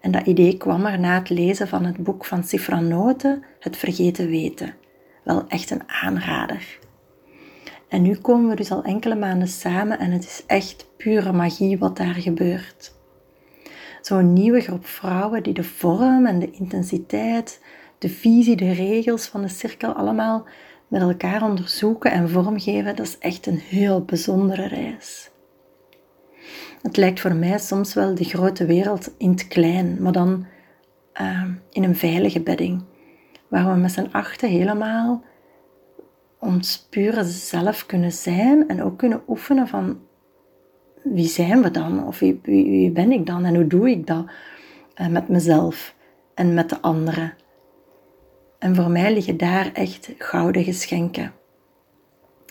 En 0.00 0.10
dat 0.10 0.26
idee 0.26 0.56
kwam 0.56 0.86
er 0.86 0.98
na 1.00 1.18
het 1.18 1.30
lezen 1.30 1.68
van 1.68 1.84
het 1.84 1.96
boek 1.96 2.24
van 2.24 2.44
Sifra 2.44 2.80
Noten, 2.80 3.42
Het 3.60 3.76
Vergeten 3.76 4.28
Weten. 4.28 4.74
Wel 5.24 5.44
echt 5.48 5.70
een 5.70 5.82
aanrader. 5.86 6.78
En 7.92 8.02
nu 8.02 8.14
komen 8.14 8.48
we 8.50 8.56
dus 8.56 8.70
al 8.70 8.82
enkele 8.82 9.14
maanden 9.14 9.48
samen 9.48 9.98
en 9.98 10.10
het 10.10 10.24
is 10.24 10.42
echt 10.46 10.86
pure 10.96 11.32
magie 11.32 11.78
wat 11.78 11.96
daar 11.96 12.14
gebeurt. 12.14 12.94
Zo'n 14.00 14.32
nieuwe 14.32 14.60
groep 14.60 14.86
vrouwen 14.86 15.42
die 15.42 15.54
de 15.54 15.64
vorm 15.64 16.26
en 16.26 16.38
de 16.38 16.50
intensiteit, 16.50 17.60
de 17.98 18.08
visie, 18.08 18.56
de 18.56 18.72
regels 18.72 19.26
van 19.26 19.42
de 19.42 19.48
cirkel 19.48 19.92
allemaal 19.92 20.44
met 20.88 21.02
elkaar 21.02 21.42
onderzoeken 21.42 22.12
en 22.12 22.28
vormgeven, 22.28 22.96
dat 22.96 23.06
is 23.06 23.18
echt 23.18 23.46
een 23.46 23.58
heel 23.58 24.04
bijzondere 24.04 24.66
reis. 24.66 25.30
Het 26.82 26.96
lijkt 26.96 27.20
voor 27.20 27.34
mij 27.34 27.58
soms 27.58 27.94
wel 27.94 28.14
de 28.14 28.24
grote 28.24 28.66
wereld 28.66 29.14
in 29.18 29.30
het 29.30 29.48
klein, 29.48 29.96
maar 30.00 30.12
dan 30.12 30.46
uh, 31.20 31.44
in 31.70 31.84
een 31.84 31.96
veilige 31.96 32.40
bedding, 32.40 32.84
waar 33.48 33.72
we 33.72 33.80
met 33.80 33.92
z'n 33.92 34.08
achten 34.12 34.48
helemaal 34.48 35.30
ons 36.42 36.86
pure 36.90 37.24
zelf 37.24 37.86
kunnen 37.86 38.12
zijn 38.12 38.68
en 38.68 38.82
ook 38.82 38.98
kunnen 38.98 39.22
oefenen 39.28 39.68
van 39.68 40.00
wie 41.02 41.28
zijn 41.28 41.62
we 41.62 41.70
dan? 41.70 42.06
Of 42.06 42.18
wie, 42.18 42.40
wie, 42.42 42.64
wie 42.64 42.90
ben 42.90 43.12
ik 43.12 43.26
dan 43.26 43.44
en 43.44 43.54
hoe 43.54 43.66
doe 43.66 43.90
ik 43.90 44.06
dat 44.06 44.24
uh, 45.00 45.06
met 45.06 45.28
mezelf 45.28 45.94
en 46.34 46.54
met 46.54 46.68
de 46.68 46.80
anderen? 46.80 47.34
En 48.58 48.74
voor 48.74 48.90
mij 48.90 49.12
liggen 49.12 49.36
daar 49.36 49.72
echt 49.72 50.14
gouden 50.18 50.64
geschenken. 50.64 51.32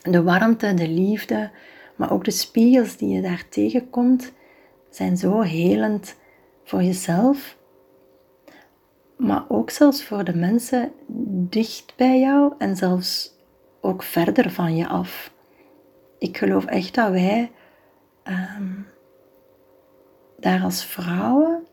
De 0.02 0.24
warmte, 0.24 0.74
de 0.74 0.88
liefde, 0.88 1.52
maar 1.96 2.12
ook 2.12 2.24
de 2.24 2.32
spiegels 2.32 2.98
die 2.98 3.10
je 3.10 3.22
daar 3.22 3.46
tegenkomt, 3.50 4.34
zijn 4.90 5.18
zo 5.18 5.42
helend 5.42 6.16
voor 6.64 6.84
jezelf, 6.84 7.58
maar 9.18 9.46
ook 9.48 9.70
zelfs 9.70 10.04
voor 10.04 10.24
de 10.24 10.36
mensen 10.36 10.92
dicht 11.50 11.94
bij 11.96 12.20
jou 12.20 12.54
en 12.58 12.76
zelfs 12.76 13.40
ook 13.82 14.04
verder 14.04 14.52
van 14.52 14.76
je 14.76 14.88
af. 14.88 15.34
Ik 16.18 16.38
geloof 16.38 16.66
echt 16.66 16.96
dat 16.96 17.12
wij 17.12 17.52
um, 18.24 18.88
daar 20.40 20.64
als 20.64 20.86
vrouwen, 20.86 21.68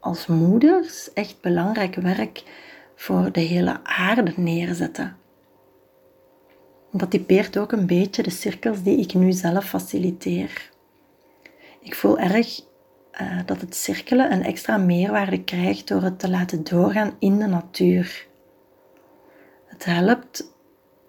als 0.00 0.26
moeders, 0.26 1.12
echt 1.12 1.40
belangrijk 1.40 1.94
werk 1.94 2.42
voor 2.94 3.32
de 3.32 3.40
hele 3.40 3.84
aarde 3.84 4.32
neerzetten. 4.36 5.16
Dat 6.92 7.10
typeert 7.10 7.58
ook 7.58 7.72
een 7.72 7.86
beetje 7.86 8.22
de 8.22 8.30
cirkels 8.30 8.82
die 8.82 8.98
ik 8.98 9.14
nu 9.14 9.32
zelf 9.32 9.64
faciliteer. 9.64 10.70
Ik 11.80 11.94
voel 11.94 12.18
erg 12.18 12.60
uh, 13.20 13.40
dat 13.46 13.60
het 13.60 13.74
cirkelen 13.74 14.32
een 14.32 14.42
extra 14.42 14.76
meerwaarde 14.76 15.44
krijgt 15.44 15.88
door 15.88 16.02
het 16.02 16.18
te 16.18 16.30
laten 16.30 16.64
doorgaan 16.64 17.16
in 17.18 17.38
de 17.38 17.46
natuur. 17.46 18.26
Het 19.66 19.84
helpt 19.84 20.57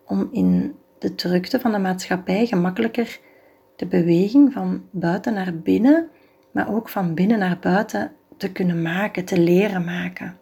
om 0.09 0.29
in 0.31 0.75
de 0.99 1.15
drukte 1.15 1.59
van 1.59 1.71
de 1.71 1.79
maatschappij 1.79 2.45
gemakkelijker 2.45 3.19
de 3.75 3.85
beweging 3.85 4.53
van 4.53 4.83
buiten 4.91 5.33
naar 5.33 5.55
binnen, 5.55 6.09
maar 6.51 6.73
ook 6.73 6.89
van 6.89 7.13
binnen 7.13 7.39
naar 7.39 7.57
buiten 7.59 8.11
te 8.37 8.51
kunnen 8.51 8.81
maken, 8.81 9.25
te 9.25 9.39
leren 9.39 9.83
maken. 9.83 10.37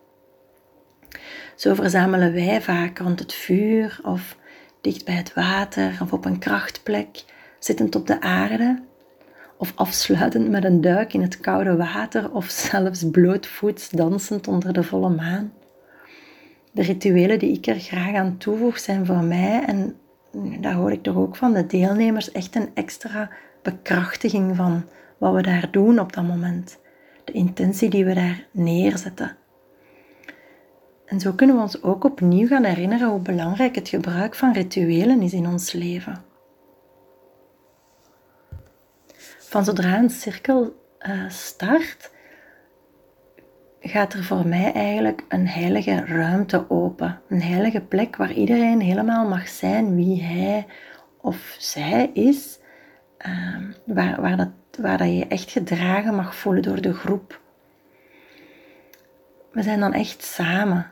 Zo 1.56 1.74
verzamelen 1.74 2.34
wij 2.34 2.62
vaak 2.62 2.98
rond 2.98 3.20
het 3.20 3.34
vuur 3.34 4.00
of 4.04 4.38
dicht 4.82 5.06
bij 5.06 5.16
het 5.16 5.34
water 5.34 5.98
of 6.02 6.14
op 6.14 6.26
een 6.26 6.40
krachtplek, 6.40 7.24
zittend 7.60 7.96
op 7.96 8.08
de 8.08 8.22
aarde 8.22 8.84
of 9.58 9.74
afsluitend 9.76 10.50
met 10.50 10.64
een 10.64 10.82
duik 10.82 11.14
in 11.14 11.22
het 11.22 11.40
koude 11.40 11.76
water 11.76 12.32
of 12.32 12.46
zelfs 12.70 13.10
blootvoets 13.12 13.90
dansend 13.90 14.48
onder 14.48 14.74
de 14.74 14.84
volle 14.84 15.10
maan. 15.10 15.54
De 16.78 16.84
rituelen 16.84 17.40
die 17.40 17.54
ik 17.54 17.68
er 17.68 17.80
graag 17.80 18.16
aan 18.16 18.38
toevoeg 18.38 18.80
zijn 18.80 19.06
voor 19.06 19.24
mij, 19.24 19.64
en 19.66 19.98
daar 20.62 20.74
hoor 20.74 20.92
ik 20.92 21.04
toch 21.04 21.16
ook 21.16 21.36
van 21.36 21.54
de 21.54 21.66
deelnemers, 21.66 22.32
echt 22.32 22.56
een 22.56 22.70
extra 22.74 23.30
bekrachtiging 23.62 24.56
van 24.56 24.84
wat 25.18 25.34
we 25.34 25.42
daar 25.42 25.72
doen 25.72 26.00
op 26.00 26.14
dat 26.14 26.24
moment. 26.24 26.80
De 27.24 27.32
intentie 27.32 27.90
die 27.90 28.06
we 28.06 28.14
daar 28.14 28.48
neerzetten. 28.52 29.38
En 31.06 31.20
zo 31.20 31.32
kunnen 31.34 31.56
we 31.56 31.62
ons 31.62 31.84
ook 31.84 32.04
opnieuw 32.04 32.48
gaan 32.48 32.64
herinneren 32.64 33.10
hoe 33.10 33.20
belangrijk 33.20 33.76
het 33.76 33.90
gebruik 33.90 34.36
van 34.36 34.54
rituelen 34.54 35.22
is 35.22 35.34
in 35.34 35.48
ons 35.48 35.72
leven. 35.72 36.24
Van 39.40 39.66
zodra 39.66 39.98
een 39.98 40.10
cirkel 40.10 40.76
uh, 41.08 41.30
start, 41.30 42.12
gaat 43.82 44.14
er 44.14 44.24
voor 44.24 44.48
mij 44.48 44.72
eigenlijk 44.74 45.24
een 45.28 45.48
heilige 45.48 46.06
ruimte 46.06 46.70
open. 46.70 47.22
Een 47.28 47.42
heilige 47.42 47.82
plek 47.82 48.16
waar 48.16 48.32
iedereen 48.32 48.82
helemaal 48.82 49.28
mag 49.28 49.48
zijn 49.48 49.96
wie 49.96 50.24
hij 50.24 50.66
of 51.22 51.56
zij 51.60 52.10
is. 52.14 52.60
Uh, 53.28 53.58
waar, 53.86 54.22
waar, 54.22 54.38
dat, 54.38 54.50
waar 54.80 54.98
dat 54.98 55.08
je 55.08 55.28
echt 55.28 55.52
gedragen 55.52 56.16
mag 56.16 56.36
voelen 56.36 56.64
door 56.64 56.82
de 56.82 56.94
groep. 56.94 57.42
We 59.52 59.62
zijn 59.64 59.80
dan 59.80 59.94
echt 59.94 60.24
samen 60.24 60.92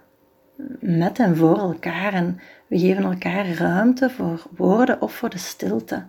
met 0.80 1.20
en 1.20 1.38
voor 1.38 1.58
elkaar 1.58 2.14
en 2.14 2.40
we 2.68 2.80
geven 2.80 3.04
elkaar 3.04 3.48
ruimte 3.48 4.10
voor 4.10 4.44
woorden 4.56 5.02
of 5.02 5.14
voor 5.14 5.30
de 5.30 5.38
stilte. 5.38 6.06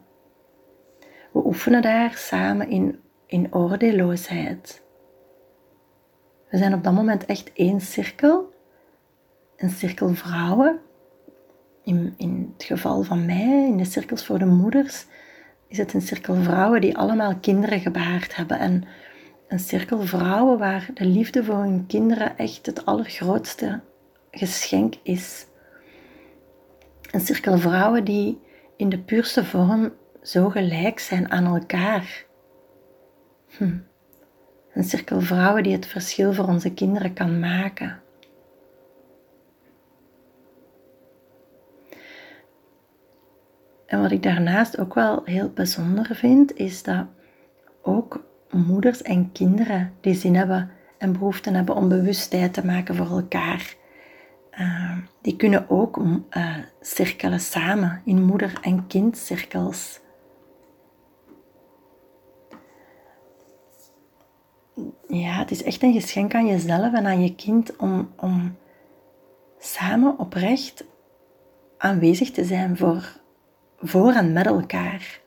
We 1.33 1.47
oefenen 1.47 1.83
daar 1.83 2.14
samen 2.14 2.68
in, 2.68 3.00
in 3.26 3.54
oordeelloosheid. 3.54 4.85
We 6.50 6.57
zijn 6.59 6.75
op 6.75 6.85
dat 6.85 6.93
moment 6.93 7.25
echt 7.25 7.53
één 7.53 7.81
cirkel, 7.81 8.55
een 9.57 9.71
cirkel 9.71 10.15
vrouwen. 10.15 10.81
In, 11.85 12.15
in 12.17 12.53
het 12.57 12.65
geval 12.65 13.03
van 13.03 13.26
mij, 13.26 13.67
in 13.67 13.76
de 13.76 13.85
cirkels 13.85 14.26
voor 14.26 14.38
de 14.38 14.47
moeders, 14.47 15.07
is 15.69 15.79
het 15.79 15.95
een 15.95 16.03
cirkel 16.03 16.35
vrouwen 16.35 16.81
die 16.81 16.97
allemaal 16.97 17.37
kinderen 17.37 17.81
gebaard 17.81 18.37
hebben. 18.37 18.59
En 18.59 18.85
een 19.49 19.59
cirkel 19.59 20.00
vrouwen 20.00 20.59
waar 20.59 20.91
de 20.95 21.05
liefde 21.05 21.45
voor 21.45 21.59
hun 21.59 21.87
kinderen 21.87 22.38
echt 22.38 22.67
het 22.67 22.85
allergrootste 22.85 23.81
geschenk 24.31 24.95
is. 25.03 25.47
Een 27.11 27.21
cirkel 27.21 27.59
vrouwen 27.59 28.05
die 28.05 28.41
in 28.76 28.88
de 28.88 28.99
puurste 28.99 29.45
vorm 29.45 29.93
zo 30.23 30.49
gelijk 30.49 30.99
zijn 30.99 31.31
aan 31.31 31.45
elkaar. 31.45 32.25
Hm. 33.57 33.79
Een 34.76 34.85
cirkel 34.85 35.21
vrouwen 35.21 35.62
die 35.62 35.73
het 35.73 35.87
verschil 35.87 36.33
voor 36.33 36.47
onze 36.47 36.73
kinderen 36.73 37.12
kan 37.12 37.38
maken. 37.38 38.00
En 43.87 44.00
wat 44.00 44.11
ik 44.11 44.23
daarnaast 44.23 44.78
ook 44.78 44.95
wel 44.95 45.23
heel 45.25 45.50
bijzonder 45.50 46.14
vind, 46.14 46.56
is 46.56 46.83
dat 46.83 47.06
ook 47.83 48.25
moeders 48.50 49.02
en 49.02 49.33
kinderen 49.33 49.92
die 50.00 50.14
zin 50.14 50.35
hebben 50.35 50.71
en 50.99 51.12
behoefte 51.12 51.50
hebben 51.50 51.75
om 51.75 51.88
bewustheid 51.88 52.54
te 52.54 52.66
maken 52.66 52.95
voor 52.95 53.11
elkaar. 53.11 53.75
Uh, 54.59 54.97
die 55.23 55.37
kunnen 55.37 55.71
ook 55.71 55.97
uh, 55.97 56.56
cirkelen 56.80 57.40
samen 57.40 58.02
in 58.04 58.23
moeder- 58.23 58.59
en 58.62 58.87
kindcirkels. 58.87 60.00
Ja, 65.09 65.38
het 65.38 65.50
is 65.50 65.62
echt 65.62 65.83
een 65.83 65.92
geschenk 65.92 66.35
aan 66.35 66.47
jezelf 66.47 66.92
en 66.92 67.06
aan 67.06 67.23
je 67.23 67.35
kind 67.35 67.76
om, 67.76 68.12
om 68.16 68.56
samen 69.59 70.18
oprecht 70.18 70.85
aanwezig 71.78 72.30
te 72.30 72.45
zijn 72.45 72.76
voor, 72.76 73.21
voor 73.78 74.12
en 74.12 74.33
met 74.33 74.47
elkaar. 74.47 75.21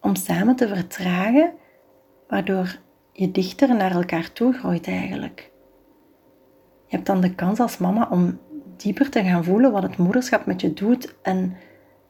Om 0.00 0.14
samen 0.14 0.56
te 0.56 0.68
vertragen, 0.68 1.52
waardoor 2.28 2.78
je 3.12 3.30
dichter 3.30 3.74
naar 3.74 3.92
elkaar 3.94 4.32
toe 4.32 4.52
groeit 4.52 4.86
eigenlijk. 4.86 5.50
Je 6.86 6.96
hebt 6.96 7.06
dan 7.06 7.20
de 7.20 7.34
kans 7.34 7.60
als 7.60 7.78
mama 7.78 8.08
om 8.10 8.38
dieper 8.76 9.10
te 9.10 9.22
gaan 9.22 9.44
voelen 9.44 9.72
wat 9.72 9.82
het 9.82 9.96
moederschap 9.96 10.46
met 10.46 10.60
je 10.60 10.72
doet 10.72 11.14
en 11.22 11.56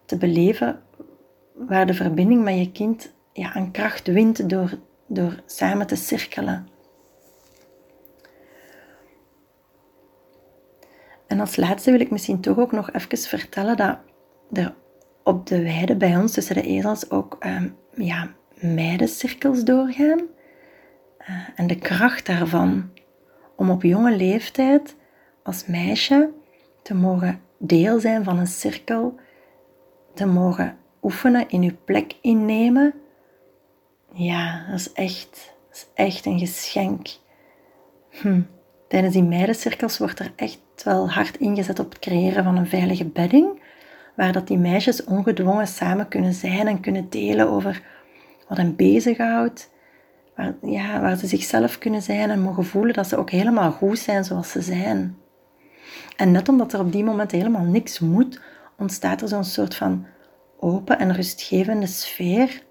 te 0.04 0.16
beleven 0.16 0.82
waar 1.54 1.86
de 1.86 1.94
verbinding 1.94 2.42
met 2.42 2.58
je 2.58 2.72
kind 2.72 3.12
ja, 3.32 3.52
aan 3.52 3.70
kracht 3.70 4.06
wint 4.06 4.48
door, 4.48 4.78
door 5.12 5.42
samen 5.47 5.87
te 5.87 5.97
cirkelen. 5.97 6.69
En 11.26 11.40
als 11.40 11.57
laatste 11.57 11.90
wil 11.90 12.00
ik 12.00 12.11
misschien 12.11 12.40
toch 12.40 12.59
ook 12.59 12.73
nog 12.73 12.92
even 12.92 13.19
vertellen 13.19 13.76
dat 13.76 13.99
er 14.52 14.75
op 15.23 15.47
de 15.47 15.62
weide 15.62 15.97
bij 15.97 16.16
ons 16.16 16.33
tussen 16.33 16.54
de 16.54 16.62
ezels 16.62 17.11
ook 17.11 17.37
um, 17.40 17.76
ja, 17.95 18.28
meidencirkels 18.54 19.64
doorgaan. 19.64 20.21
Uh, 21.21 21.49
en 21.54 21.66
de 21.66 21.78
kracht 21.78 22.26
daarvan 22.26 22.90
om 23.57 23.71
op 23.71 23.83
jonge 23.83 24.16
leeftijd 24.16 24.97
als 25.42 25.66
meisje 25.66 26.31
te 26.83 26.95
mogen 26.95 27.40
deel 27.59 28.00
zijn 28.00 28.25
van 28.25 28.38
een 28.38 28.47
cirkel, 28.47 29.14
te 30.14 30.26
mogen 30.26 30.76
oefenen, 31.02 31.49
in 31.49 31.62
je 31.62 31.73
plek 31.73 32.16
innemen. 32.21 32.95
Ja, 34.14 34.66
dat 34.71 34.78
is 34.78 34.92
echt, 34.92 35.54
dat 35.69 35.76
is 35.76 35.87
echt 35.95 36.26
een 36.26 36.38
geschenk. 36.38 37.09
Hm. 38.11 38.40
Tijdens 38.88 39.14
die 39.14 39.23
meidencirkels 39.23 39.99
wordt 39.99 40.19
er 40.19 40.33
echt 40.37 40.61
wel 40.85 41.11
hard 41.11 41.37
ingezet 41.37 41.78
op 41.78 41.90
het 41.90 41.99
creëren 41.99 42.45
van 42.45 42.57
een 42.57 42.66
veilige 42.66 43.04
bedding, 43.04 43.62
waar 44.16 44.33
dat 44.33 44.47
die 44.47 44.59
meisjes 44.59 45.04
ongedwongen 45.04 45.66
samen 45.66 46.09
kunnen 46.09 46.35
zijn 46.35 46.66
en 46.66 46.81
kunnen 46.81 47.09
delen 47.09 47.49
over 47.49 47.83
wat 48.49 48.57
hen 48.57 48.76
bezighoudt, 48.76 49.71
waar, 50.37 50.54
ja, 50.62 51.00
waar 51.00 51.16
ze 51.16 51.26
zichzelf 51.26 51.78
kunnen 51.78 52.02
zijn 52.02 52.31
en 52.31 52.40
mogen 52.40 52.64
voelen 52.64 52.95
dat 52.95 53.09
ze 53.09 53.16
ook 53.16 53.31
helemaal 53.31 53.71
goed 53.71 53.98
zijn 53.98 54.25
zoals 54.25 54.51
ze 54.51 54.62
zijn. 54.62 55.16
En 56.16 56.31
net 56.31 56.48
omdat 56.48 56.72
er 56.72 56.81
op 56.81 56.92
die 56.92 57.05
moment 57.05 57.31
helemaal 57.31 57.64
niks 57.64 57.98
moet, 57.98 58.40
ontstaat 58.79 59.22
er 59.22 59.29
zo'n 59.29 59.44
soort 59.44 59.75
van 59.75 60.07
open 60.59 60.98
en 60.98 61.14
rustgevende 61.14 61.87
sfeer 61.87 62.62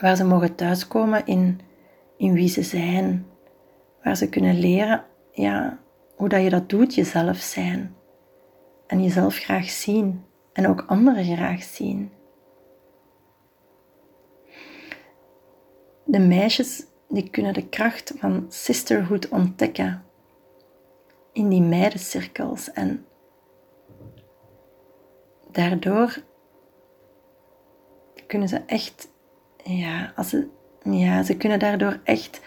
waar 0.00 0.16
ze 0.16 0.24
mogen 0.24 0.54
thuiskomen 0.54 1.26
in, 1.26 1.60
in 2.16 2.32
wie 2.32 2.48
ze 2.48 2.62
zijn, 2.62 3.26
waar 4.02 4.16
ze 4.16 4.28
kunnen 4.28 4.58
leren 4.58 5.04
ja, 5.32 5.78
hoe 6.16 6.28
dat 6.28 6.42
je 6.42 6.50
dat 6.50 6.68
doet, 6.68 6.94
jezelf 6.94 7.36
zijn. 7.36 7.94
En 8.86 9.02
jezelf 9.02 9.36
graag 9.36 9.70
zien 9.70 10.24
en 10.52 10.68
ook 10.68 10.84
anderen 10.86 11.24
graag 11.24 11.62
zien. 11.62 12.12
De 16.04 16.18
meisjes 16.18 16.86
die 17.08 17.30
kunnen 17.30 17.52
de 17.52 17.68
kracht 17.68 18.12
van 18.16 18.46
sisterhood 18.48 19.28
ontdekken 19.28 20.04
in 21.32 21.48
die 21.48 21.62
meidencirkels 21.62 22.72
en 22.72 23.06
daardoor 25.50 26.22
kunnen 28.26 28.48
ze 28.48 28.62
echt, 28.66 29.11
ja, 29.64 30.12
als 30.16 30.28
ze, 30.28 30.48
ja, 30.82 31.22
ze 31.22 31.36
kunnen 31.36 31.58
daardoor 31.58 32.00
echt 32.04 32.40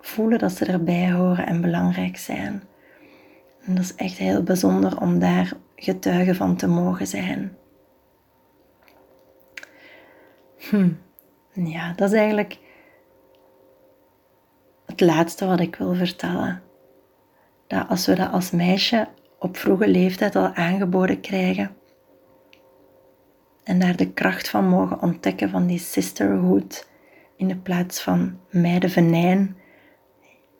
voelen 0.00 0.38
dat 0.38 0.52
ze 0.52 0.64
erbij 0.64 1.12
horen 1.12 1.46
en 1.46 1.60
belangrijk 1.60 2.16
zijn. 2.16 2.62
En 3.64 3.74
dat 3.74 3.84
is 3.84 3.94
echt 3.94 4.18
heel 4.18 4.42
bijzonder 4.42 5.00
om 5.00 5.18
daar 5.18 5.52
getuige 5.76 6.34
van 6.34 6.56
te 6.56 6.66
mogen 6.66 7.06
zijn. 7.06 7.56
Hm. 10.58 10.90
Ja, 11.52 11.92
dat 11.92 12.12
is 12.12 12.18
eigenlijk 12.18 12.58
het 14.86 15.00
laatste 15.00 15.46
wat 15.46 15.60
ik 15.60 15.76
wil 15.76 15.94
vertellen. 15.94 16.62
Dat 17.66 17.88
als 17.88 18.06
we 18.06 18.14
dat 18.14 18.32
als 18.32 18.50
meisje 18.50 19.08
op 19.38 19.56
vroege 19.56 19.88
leeftijd 19.88 20.36
al 20.36 20.54
aangeboden 20.54 21.20
krijgen 21.20 21.76
en 23.64 23.78
daar 23.78 23.96
de 23.96 24.12
kracht 24.12 24.48
van 24.48 24.68
mogen 24.68 25.02
ontdekken 25.02 25.50
van 25.50 25.66
die 25.66 25.78
sisterhood 25.78 26.88
in 27.36 27.48
de 27.48 27.56
plaats 27.56 28.02
van 28.02 28.38
meidenvenijn, 28.50 29.56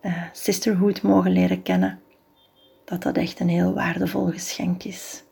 uh, 0.03 0.23
sisterhood 0.33 1.03
mogen 1.03 1.31
leren 1.31 1.63
kennen, 1.63 2.01
dat 2.85 3.03
dat 3.03 3.17
echt 3.17 3.41
een 3.41 3.49
heel 3.49 3.75
waardevol 3.75 4.31
geschenk 4.31 4.83
is. 4.83 5.23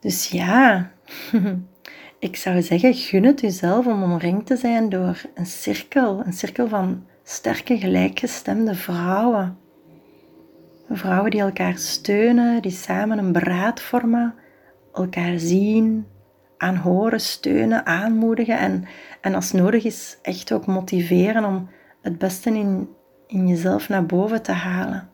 Dus 0.00 0.28
ja, 0.28 0.90
ik 2.18 2.36
zou 2.36 2.62
zeggen, 2.62 2.94
gun 2.94 3.24
het 3.24 3.40
jezelf 3.40 3.86
om 3.86 4.02
omringd 4.02 4.46
te 4.46 4.56
zijn 4.56 4.88
door 4.88 5.22
een 5.34 5.46
cirkel, 5.46 6.22
een 6.24 6.32
cirkel 6.32 6.68
van 6.68 7.06
sterke, 7.22 7.78
gelijkgestemde 7.78 8.74
vrouwen. 8.74 9.56
Vrouwen 10.90 11.30
die 11.30 11.40
elkaar 11.40 11.78
steunen, 11.78 12.62
die 12.62 12.70
samen 12.70 13.18
een 13.18 13.32
beraad 13.32 13.80
vormen, 13.80 14.34
elkaar 14.92 15.38
zien, 15.38 16.06
aanhoren, 16.56 17.20
steunen, 17.20 17.86
aanmoedigen 17.86 18.58
en, 18.58 18.84
en 19.20 19.34
als 19.34 19.52
nodig 19.52 19.84
is 19.84 20.18
echt 20.22 20.52
ook 20.52 20.66
motiveren 20.66 21.44
om 21.44 21.68
het 22.00 22.18
beste 22.18 22.50
in, 22.50 22.88
in 23.26 23.48
jezelf 23.48 23.88
naar 23.88 24.06
boven 24.06 24.42
te 24.42 24.52
halen. 24.52 25.08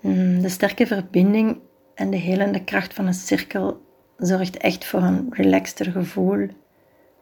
Hmm, 0.00 0.42
de 0.42 0.48
sterke 0.48 0.86
verbinding 0.86 1.58
en 1.94 2.10
de 2.10 2.16
helende 2.16 2.64
kracht 2.64 2.94
van 2.94 3.06
een 3.06 3.14
cirkel 3.14 3.84
zorgt 4.16 4.56
echt 4.56 4.84
voor 4.84 5.02
een 5.02 5.26
relaxter 5.30 5.92
gevoel, 5.92 6.48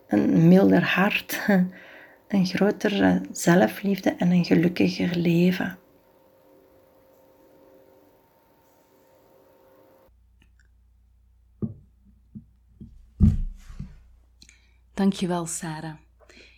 een 0.08 0.48
milder 0.48 0.84
hart, 0.84 1.46
een 2.28 2.46
grotere 2.46 3.20
zelfliefde 3.30 4.14
en 4.18 4.30
een 4.30 4.44
gelukkiger 4.44 5.16
leven. 5.16 5.78
Dankjewel, 14.94 15.46
Sarah. 15.46 15.94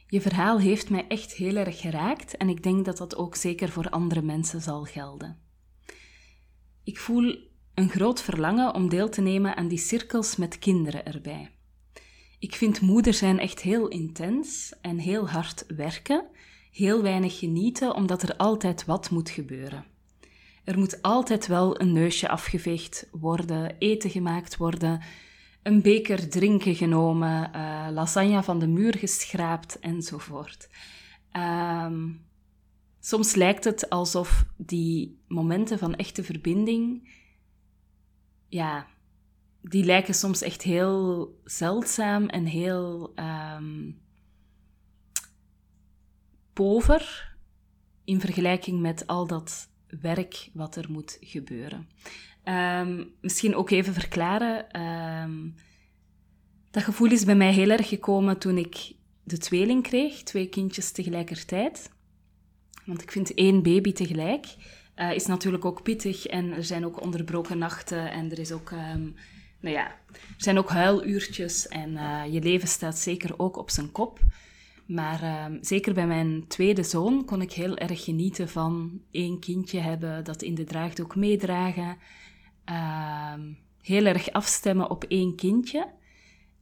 Je 0.08 0.20
verhaal 0.20 0.60
heeft 0.60 0.90
mij 0.90 1.04
echt 1.08 1.32
heel 1.32 1.56
erg 1.56 1.80
geraakt 1.80 2.36
en 2.36 2.48
ik 2.48 2.62
denk 2.62 2.84
dat 2.84 2.96
dat 2.96 3.16
ook 3.16 3.36
zeker 3.36 3.68
voor 3.68 3.88
andere 3.90 4.22
mensen 4.22 4.60
zal 4.60 4.84
gelden. 4.84 5.38
Ik 6.84 6.98
voel 6.98 7.36
een 7.74 7.88
groot 7.88 8.22
verlangen 8.22 8.74
om 8.74 8.88
deel 8.88 9.08
te 9.08 9.20
nemen 9.20 9.56
aan 9.56 9.68
die 9.68 9.78
cirkels 9.78 10.36
met 10.36 10.58
kinderen 10.58 11.06
erbij. 11.06 11.50
Ik 12.38 12.54
vind 12.54 12.80
moeder 12.80 13.14
zijn 13.14 13.38
echt 13.38 13.60
heel 13.60 13.88
intens 13.88 14.72
en 14.80 14.98
heel 14.98 15.28
hard 15.28 15.64
werken, 15.76 16.24
heel 16.72 17.02
weinig 17.02 17.38
genieten 17.38 17.94
omdat 17.94 18.22
er 18.22 18.36
altijd 18.36 18.84
wat 18.84 19.10
moet 19.10 19.30
gebeuren. 19.30 19.84
Er 20.64 20.78
moet 20.78 21.02
altijd 21.02 21.46
wel 21.46 21.80
een 21.80 21.92
neusje 21.92 22.28
afgeveegd 22.28 23.08
worden, 23.10 23.76
eten 23.78 24.10
gemaakt 24.10 24.56
worden, 24.56 25.02
een 25.66 25.82
beker 25.82 26.28
drinken 26.28 26.74
genomen, 26.74 27.50
uh, 27.54 27.88
lasagne 27.90 28.42
van 28.42 28.58
de 28.58 28.66
muur 28.66 28.98
geschraapt 28.98 29.78
enzovoort. 29.78 30.68
Um, 31.32 32.24
soms 33.00 33.34
lijkt 33.34 33.64
het 33.64 33.90
alsof 33.90 34.46
die 34.56 35.18
momenten 35.28 35.78
van 35.78 35.94
echte 35.94 36.24
verbinding, 36.24 37.10
ja, 38.48 38.86
die 39.60 39.84
lijken 39.84 40.14
soms 40.14 40.42
echt 40.42 40.62
heel 40.62 41.40
zeldzaam 41.44 42.28
en 42.28 42.44
heel 42.44 43.12
um, 43.56 44.00
pover 46.52 47.34
in 48.04 48.20
vergelijking 48.20 48.80
met 48.80 49.06
al 49.06 49.26
dat 49.26 49.68
werk 50.00 50.50
wat 50.52 50.76
er 50.76 50.90
moet 50.90 51.16
gebeuren. 51.20 51.88
Um, 52.48 53.10
misschien 53.20 53.54
ook 53.54 53.70
even 53.70 53.94
verklaren. 53.94 54.80
Um, 54.80 55.54
dat 56.70 56.82
gevoel 56.82 57.10
is 57.10 57.24
bij 57.24 57.34
mij 57.34 57.52
heel 57.52 57.70
erg 57.70 57.88
gekomen 57.88 58.38
toen 58.38 58.58
ik 58.58 58.92
de 59.22 59.38
tweeling 59.38 59.82
kreeg, 59.82 60.22
twee 60.22 60.48
kindjes 60.48 60.92
tegelijkertijd. 60.92 61.90
Want 62.84 63.02
ik 63.02 63.10
vind 63.10 63.34
één 63.34 63.62
baby 63.62 63.92
tegelijk 63.92 64.46
uh, 64.96 65.12
is 65.12 65.26
natuurlijk 65.26 65.64
ook 65.64 65.82
pittig 65.82 66.26
en 66.26 66.52
er 66.52 66.64
zijn 66.64 66.84
ook 66.84 67.02
onderbroken 67.02 67.58
nachten 67.58 68.10
en 68.10 68.30
er 68.30 68.38
is 68.38 68.52
ook, 68.52 68.70
um, 68.70 69.14
nou 69.60 69.74
ja, 69.74 69.86
er 70.12 70.18
zijn 70.36 70.58
ook 70.58 70.70
huiluurtjes 70.70 71.68
en 71.68 71.90
uh, 71.90 72.22
je 72.30 72.40
leven 72.40 72.68
staat 72.68 72.98
zeker 72.98 73.38
ook 73.38 73.56
op 73.56 73.70
zijn 73.70 73.92
kop. 73.92 74.20
Maar 74.86 75.22
ehm, 75.22 75.58
zeker 75.60 75.94
bij 75.94 76.06
mijn 76.06 76.44
tweede 76.48 76.82
zoon 76.82 77.24
kon 77.24 77.42
ik 77.42 77.52
heel 77.52 77.76
erg 77.76 78.04
genieten 78.04 78.48
van 78.48 79.00
één 79.10 79.40
kindje 79.40 79.80
hebben, 79.80 80.24
dat 80.24 80.42
in 80.42 80.54
de 80.54 80.64
draagdoek 80.64 81.16
meedragen. 81.16 81.96
Ehm, 82.66 83.52
heel 83.80 84.04
erg 84.04 84.30
afstemmen 84.30 84.90
op 84.90 85.04
één 85.04 85.36
kindje. 85.36 85.94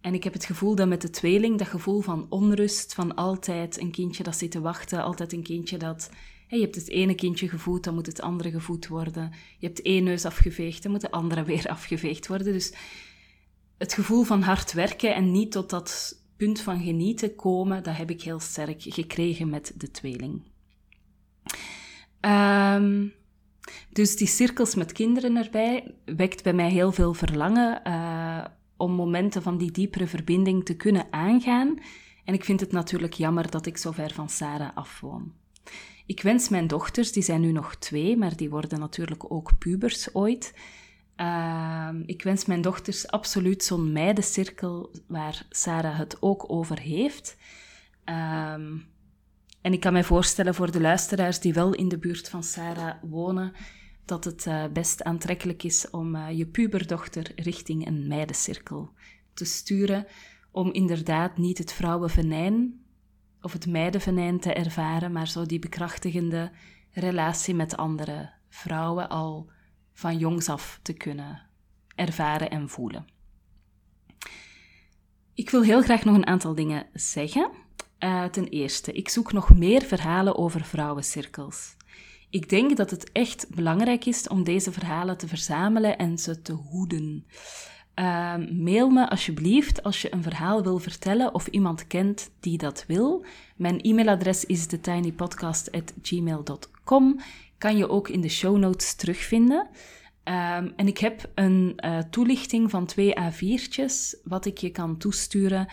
En 0.01 0.15
ik 0.15 0.25
heb 0.25 0.33
het 0.33 0.45
gevoel 0.45 0.75
dat 0.75 0.89
met 0.89 1.03
de 1.03 1.11
tweeling, 1.11 1.59
dat 1.59 1.69
gevoel 1.69 2.01
van 2.01 2.27
onrust, 2.29 2.95
van 2.95 3.15
altijd 3.15 3.81
een 3.81 3.91
kindje 3.91 4.23
dat 4.23 4.37
zit 4.37 4.51
te 4.51 4.61
wachten, 4.61 5.03
altijd 5.03 5.33
een 5.33 5.43
kindje 5.43 5.77
dat... 5.77 6.11
je 6.49 6.61
hebt 6.61 6.75
het 6.75 6.89
ene 6.89 7.15
kindje 7.15 7.49
gevoed, 7.49 7.85
dan 7.85 7.95
moet 7.95 8.07
het 8.07 8.21
andere 8.21 8.51
gevoed 8.51 8.87
worden. 8.87 9.33
Je 9.59 9.67
hebt 9.67 9.83
één 9.83 10.05
neus 10.05 10.25
afgeveegd, 10.25 10.83
dan 10.83 10.93
moet 10.93 11.01
de 11.01 11.11
andere 11.11 11.45
weer 11.53 11.69
afgeveegd 11.69 12.27
worden. 12.27 12.53
Dus 12.53 12.73
het 13.79 13.95
gevoel 13.95 14.23
van 14.23 14.43
hard 14.43 14.73
werken 14.73 15.15
en 15.15 15.33
niet 15.33 15.53
tot 15.53 15.71
dat 15.71 16.23
punt 16.37 16.61
van 16.61 16.83
genieten 16.83 17.35
komen, 17.35 17.83
dat 17.83 17.97
heb 17.97 18.11
ik 18.11 18.23
heel 18.23 18.41
sterk 18.41 18.83
gekregen 18.83 19.49
met 19.49 19.73
de 19.77 19.91
tweeling. 19.91 20.43
Um, 22.21 23.13
dus 23.93 24.17
die 24.17 24.27
cirkels 24.27 24.75
met 24.75 24.93
kinderen 24.93 25.37
erbij 25.37 25.95
wekt 26.05 26.43
bij 26.43 26.53
mij 26.53 26.71
heel 26.71 26.93
veel 26.93 27.15
verlangen 27.15 27.81
uh, 27.87 28.45
om 28.77 28.93
momenten 28.93 29.43
van 29.43 29.59
die 29.59 29.71
diepere 29.71 30.07
verbinding 30.07 30.65
te 30.65 30.77
kunnen 30.77 31.07
aangaan. 31.11 31.79
En 32.25 32.35
ik 32.35 32.45
vind 32.45 32.61
het 32.61 32.73
natuurlijk 32.73 33.13
jammer 33.13 33.51
dat 33.51 33.67
ik 33.67 33.77
zo 33.77 33.91
ver 33.91 34.13
van 34.13 34.29
Sarah 34.29 34.77
afwoon. 34.77 35.33
Ik 36.07 36.23
wens 36.23 36.49
mijn 36.49 36.67
dochters, 36.67 37.13
die 37.13 37.23
zijn 37.23 37.41
nu 37.41 37.53
nog 37.53 37.75
twee, 37.75 38.17
maar 38.17 38.37
die 38.37 38.51
worden 38.51 38.79
natuurlijk 38.79 39.33
ook 39.33 39.59
pubers 39.59 40.15
ooit. 40.15 40.55
Uh, 41.17 41.89
ik 42.07 42.23
wens 42.23 42.45
mijn 42.45 42.61
dochters 42.61 43.07
absoluut 43.07 43.65
zo'n 43.65 43.93
meidencirkel 43.93 44.91
waar 45.07 45.47
Sarah 45.51 45.99
het 45.99 46.17
ook 46.21 46.51
over 46.51 46.79
heeft. 46.79 47.37
Uh, 48.05 48.55
en 49.65 49.73
ik 49.73 49.81
kan 49.81 49.93
mij 49.93 50.05
voorstellen 50.05 50.55
voor 50.55 50.71
de 50.71 50.81
luisteraars 50.81 51.41
die 51.41 51.55
wel 51.55 51.75
in 51.75 51.89
de 51.89 51.99
buurt 51.99 52.29
van 52.29 52.43
Sarah 52.43 52.95
wonen, 53.03 53.53
dat 54.05 54.25
het 54.25 54.47
uh, 54.47 54.65
best 54.73 55.03
aantrekkelijk 55.03 55.63
is 55.63 55.91
om 55.91 56.15
uh, 56.15 56.31
je 56.31 56.47
puberdochter 56.47 57.33
richting 57.37 57.87
een 57.87 58.07
meidencirkel 58.07 58.91
te 59.35 59.45
sturen, 59.45 60.07
om 60.51 60.73
inderdaad 60.73 61.39
niet 61.39 61.59
het 61.59 61.73
vrouwenvenijn 61.73 62.85
of 63.41 63.53
het 63.53 63.67
meidenvenijn 63.67 64.41
te 64.41 64.53
ervaren, 64.53 65.13
maar 65.13 65.29
zo 65.29 65.47
die 65.47 65.59
bekrachtigende 65.59 66.51
relatie 66.91 67.55
met 67.55 67.77
andere 67.77 68.31
vrouwen 68.49 69.09
al 69.09 69.51
van 69.93 70.19
jongs 70.19 70.49
af 70.49 70.81
te 70.83 70.93
kunnen 70.93 71.43
ervaren 71.95 72.51
en 72.51 72.69
voelen. 72.69 73.05
Ik 75.35 75.51
wil 75.51 75.63
heel 75.63 75.83
graag 75.83 76.05
nog 76.05 76.15
een 76.15 76.27
aantal 76.27 76.55
dingen 76.55 76.87
zeggen. 76.93 77.64
Uh, 78.05 78.25
ten 78.25 78.49
eerste, 78.49 78.93
ik 78.93 79.09
zoek 79.09 79.33
nog 79.33 79.55
meer 79.55 79.83
verhalen 79.83 80.37
over 80.37 80.65
vrouwencirkels. 80.65 81.77
Ik 82.31 82.49
denk 82.49 82.77
dat 82.77 82.91
het 82.91 83.13
echt 83.13 83.47
belangrijk 83.55 84.05
is 84.05 84.29
om 84.29 84.45
deze 84.45 84.73
verhalen 84.73 85.19
te 85.19 85.29
verzamelen 85.29 85.99
en 85.99 86.19
ze 86.19 86.43
te 86.43 86.53
hoeden. 86.53 87.27
Uh, 87.99 88.35
mail 88.51 88.91
me 88.91 89.11
alsjeblieft 89.11 89.83
als 89.83 90.03
je 90.03 90.13
een 90.13 90.23
verhaal 90.23 90.63
wil 90.63 90.79
vertellen 90.79 91.35
of 91.35 91.47
iemand 91.47 91.87
kent 91.87 92.31
die 92.41 92.59
dat 92.59 92.85
wil. 92.87 93.25
Mijn 93.57 93.81
e-mailadres 93.81 94.45
is 94.45 94.67
thetinypodcast.gmail.com. 94.67 97.21
Kan 97.59 97.77
je 97.77 97.89
ook 97.89 98.09
in 98.09 98.21
de 98.21 98.29
show 98.29 98.57
notes 98.57 98.95
terugvinden. 98.95 99.69
Um, 100.25 100.73
en 100.77 100.87
ik 100.87 100.99
heb 100.99 101.31
een 101.35 101.79
uh, 101.85 101.99
toelichting 101.99 102.71
van 102.71 102.87
twee 102.87 103.15
A4'tjes, 103.21 104.21
wat 104.25 104.47
ik 104.47 104.59
je 104.59 104.71
kan 104.71 104.97
toesturen. 104.97 105.69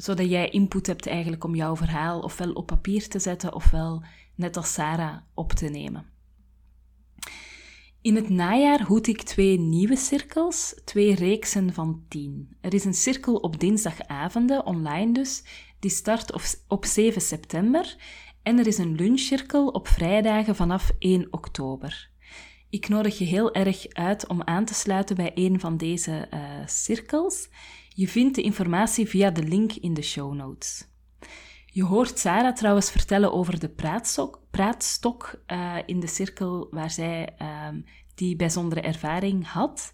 Zodat 0.00 0.28
jij 0.30 0.48
input 0.48 0.86
hebt 0.86 1.06
eigenlijk 1.06 1.44
om 1.44 1.54
jouw 1.54 1.76
verhaal 1.76 2.20
ofwel 2.20 2.52
op 2.52 2.66
papier 2.66 3.08
te 3.08 3.18
zetten, 3.18 3.54
ofwel 3.54 4.02
net 4.34 4.56
als 4.56 4.72
Sarah 4.72 5.16
op 5.34 5.52
te 5.52 5.68
nemen. 5.68 6.06
In 8.02 8.16
het 8.16 8.28
najaar 8.28 8.82
hoed 8.82 9.06
ik 9.06 9.22
twee 9.22 9.58
nieuwe 9.58 9.96
cirkels, 9.96 10.74
twee 10.84 11.14
reeksen 11.14 11.72
van 11.72 12.04
tien. 12.08 12.56
Er 12.60 12.74
is 12.74 12.84
een 12.84 12.94
cirkel 12.94 13.36
op 13.36 13.60
dinsdagavonden, 13.60 14.66
online 14.66 15.12
dus, 15.12 15.44
die 15.78 15.90
start 15.90 16.32
op 16.68 16.84
7 16.84 17.20
september. 17.20 17.96
En 18.42 18.58
er 18.58 18.66
is 18.66 18.78
een 18.78 18.94
lunchcirkel 18.94 19.68
op 19.68 19.88
vrijdagen 19.88 20.56
vanaf 20.56 20.90
1 20.98 21.26
oktober. 21.30 22.10
Ik 22.70 22.88
nodig 22.88 23.18
je 23.18 23.24
heel 23.24 23.54
erg 23.54 23.88
uit 23.88 24.26
om 24.26 24.42
aan 24.42 24.64
te 24.64 24.74
sluiten 24.74 25.16
bij 25.16 25.30
een 25.34 25.60
van 25.60 25.76
deze 25.76 26.28
uh, 26.34 26.40
cirkels. 26.66 27.48
Je 28.00 28.08
vindt 28.08 28.34
de 28.34 28.42
informatie 28.42 29.08
via 29.08 29.30
de 29.30 29.42
link 29.42 29.72
in 29.72 29.94
de 29.94 30.02
show 30.02 30.34
notes. 30.34 30.88
Je 31.66 31.84
hoort 31.84 32.18
Sarah 32.18 32.54
trouwens 32.54 32.90
vertellen 32.90 33.32
over 33.32 33.60
de 33.60 33.68
praatstok, 33.68 34.42
praatstok 34.50 35.42
uh, 35.46 35.76
in 35.86 36.00
de 36.00 36.06
cirkel 36.06 36.68
waar 36.70 36.90
zij 36.90 37.34
uh, 37.42 37.68
die 38.14 38.36
bijzondere 38.36 38.80
ervaring 38.80 39.46
had. 39.46 39.92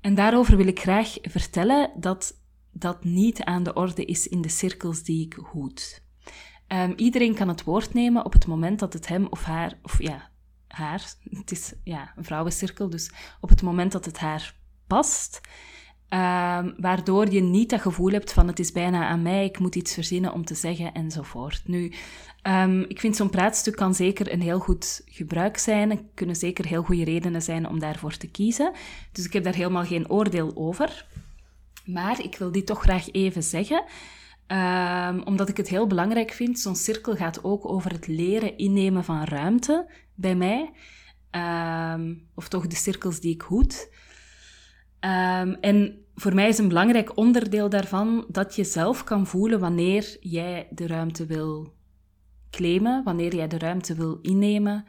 En 0.00 0.14
daarover 0.14 0.56
wil 0.56 0.66
ik 0.66 0.80
graag 0.80 1.16
vertellen 1.22 1.90
dat 1.96 2.40
dat 2.72 3.04
niet 3.04 3.44
aan 3.44 3.62
de 3.62 3.72
orde 3.72 4.04
is 4.04 4.28
in 4.28 4.40
de 4.40 4.48
cirkels 4.48 5.02
die 5.02 5.26
ik 5.26 5.32
hoed. 5.32 6.04
Um, 6.68 6.92
iedereen 6.96 7.34
kan 7.34 7.48
het 7.48 7.64
woord 7.64 7.94
nemen 7.94 8.24
op 8.24 8.32
het 8.32 8.46
moment 8.46 8.78
dat 8.78 8.92
het 8.92 9.08
hem 9.08 9.26
of 9.26 9.44
haar, 9.44 9.78
of 9.82 10.02
ja, 10.02 10.30
haar, 10.68 11.14
het 11.40 11.50
is 11.50 11.74
ja, 11.84 12.12
een 12.16 12.24
vrouwencirkel, 12.24 12.90
dus 12.90 13.12
op 13.40 13.48
het 13.48 13.62
moment 13.62 13.92
dat 13.92 14.04
het 14.04 14.18
haar 14.18 14.56
past. 14.86 15.40
Um, 16.10 16.74
waardoor 16.76 17.30
je 17.30 17.40
niet 17.40 17.70
dat 17.70 17.80
gevoel 17.80 18.10
hebt 18.10 18.32
van 18.32 18.46
het 18.46 18.58
is 18.58 18.72
bijna 18.72 19.08
aan 19.08 19.22
mij, 19.22 19.44
ik 19.44 19.58
moet 19.58 19.74
iets 19.74 19.94
verzinnen 19.94 20.32
om 20.32 20.44
te 20.44 20.54
zeggen 20.54 20.94
enzovoort. 20.94 21.62
Nu, 21.64 21.92
um, 22.42 22.84
ik 22.88 23.00
vind 23.00 23.16
zo'n 23.16 23.30
praatstuk 23.30 23.76
kan 23.76 23.94
zeker 23.94 24.32
een 24.32 24.40
heel 24.40 24.58
goed 24.58 25.02
gebruik 25.04 25.58
zijn. 25.58 25.90
Er 25.90 26.02
kunnen 26.14 26.36
zeker 26.36 26.66
heel 26.66 26.82
goede 26.82 27.04
redenen 27.04 27.42
zijn 27.42 27.68
om 27.68 27.78
daarvoor 27.78 28.16
te 28.16 28.30
kiezen. 28.30 28.72
Dus 29.12 29.24
ik 29.24 29.32
heb 29.32 29.44
daar 29.44 29.54
helemaal 29.54 29.84
geen 29.84 30.10
oordeel 30.10 30.52
over. 30.54 31.06
Maar 31.84 32.22
ik 32.22 32.36
wil 32.38 32.52
die 32.52 32.64
toch 32.64 32.82
graag 32.82 33.10
even 33.12 33.42
zeggen. 33.42 33.84
Um, 34.46 35.22
omdat 35.22 35.48
ik 35.48 35.56
het 35.56 35.68
heel 35.68 35.86
belangrijk 35.86 36.30
vind. 36.30 36.58
Zo'n 36.58 36.76
cirkel 36.76 37.16
gaat 37.16 37.44
ook 37.44 37.68
over 37.68 37.92
het 37.92 38.06
leren 38.06 38.58
innemen 38.58 39.04
van 39.04 39.24
ruimte 39.24 39.90
bij 40.14 40.34
mij. 40.34 40.70
of 42.34 42.48
toch 42.48 42.66
de 42.66 42.76
cirkels 42.76 43.20
die 43.20 43.34
ik 43.34 43.40
hoed. 43.40 43.88
Um, 45.00 45.54
en 45.60 46.04
voor 46.14 46.34
mij 46.34 46.48
is 46.48 46.58
een 46.58 46.68
belangrijk 46.68 47.16
onderdeel 47.16 47.68
daarvan 47.68 48.24
dat 48.28 48.56
je 48.56 48.64
zelf 48.64 49.04
kan 49.04 49.26
voelen 49.26 49.60
wanneer 49.60 50.16
jij 50.20 50.68
de 50.70 50.86
ruimte 50.86 51.26
wil 51.26 51.74
claimen, 52.50 53.04
wanneer 53.04 53.34
jij 53.34 53.48
de 53.48 53.58
ruimte 53.58 53.94
wil 53.94 54.18
innemen 54.22 54.84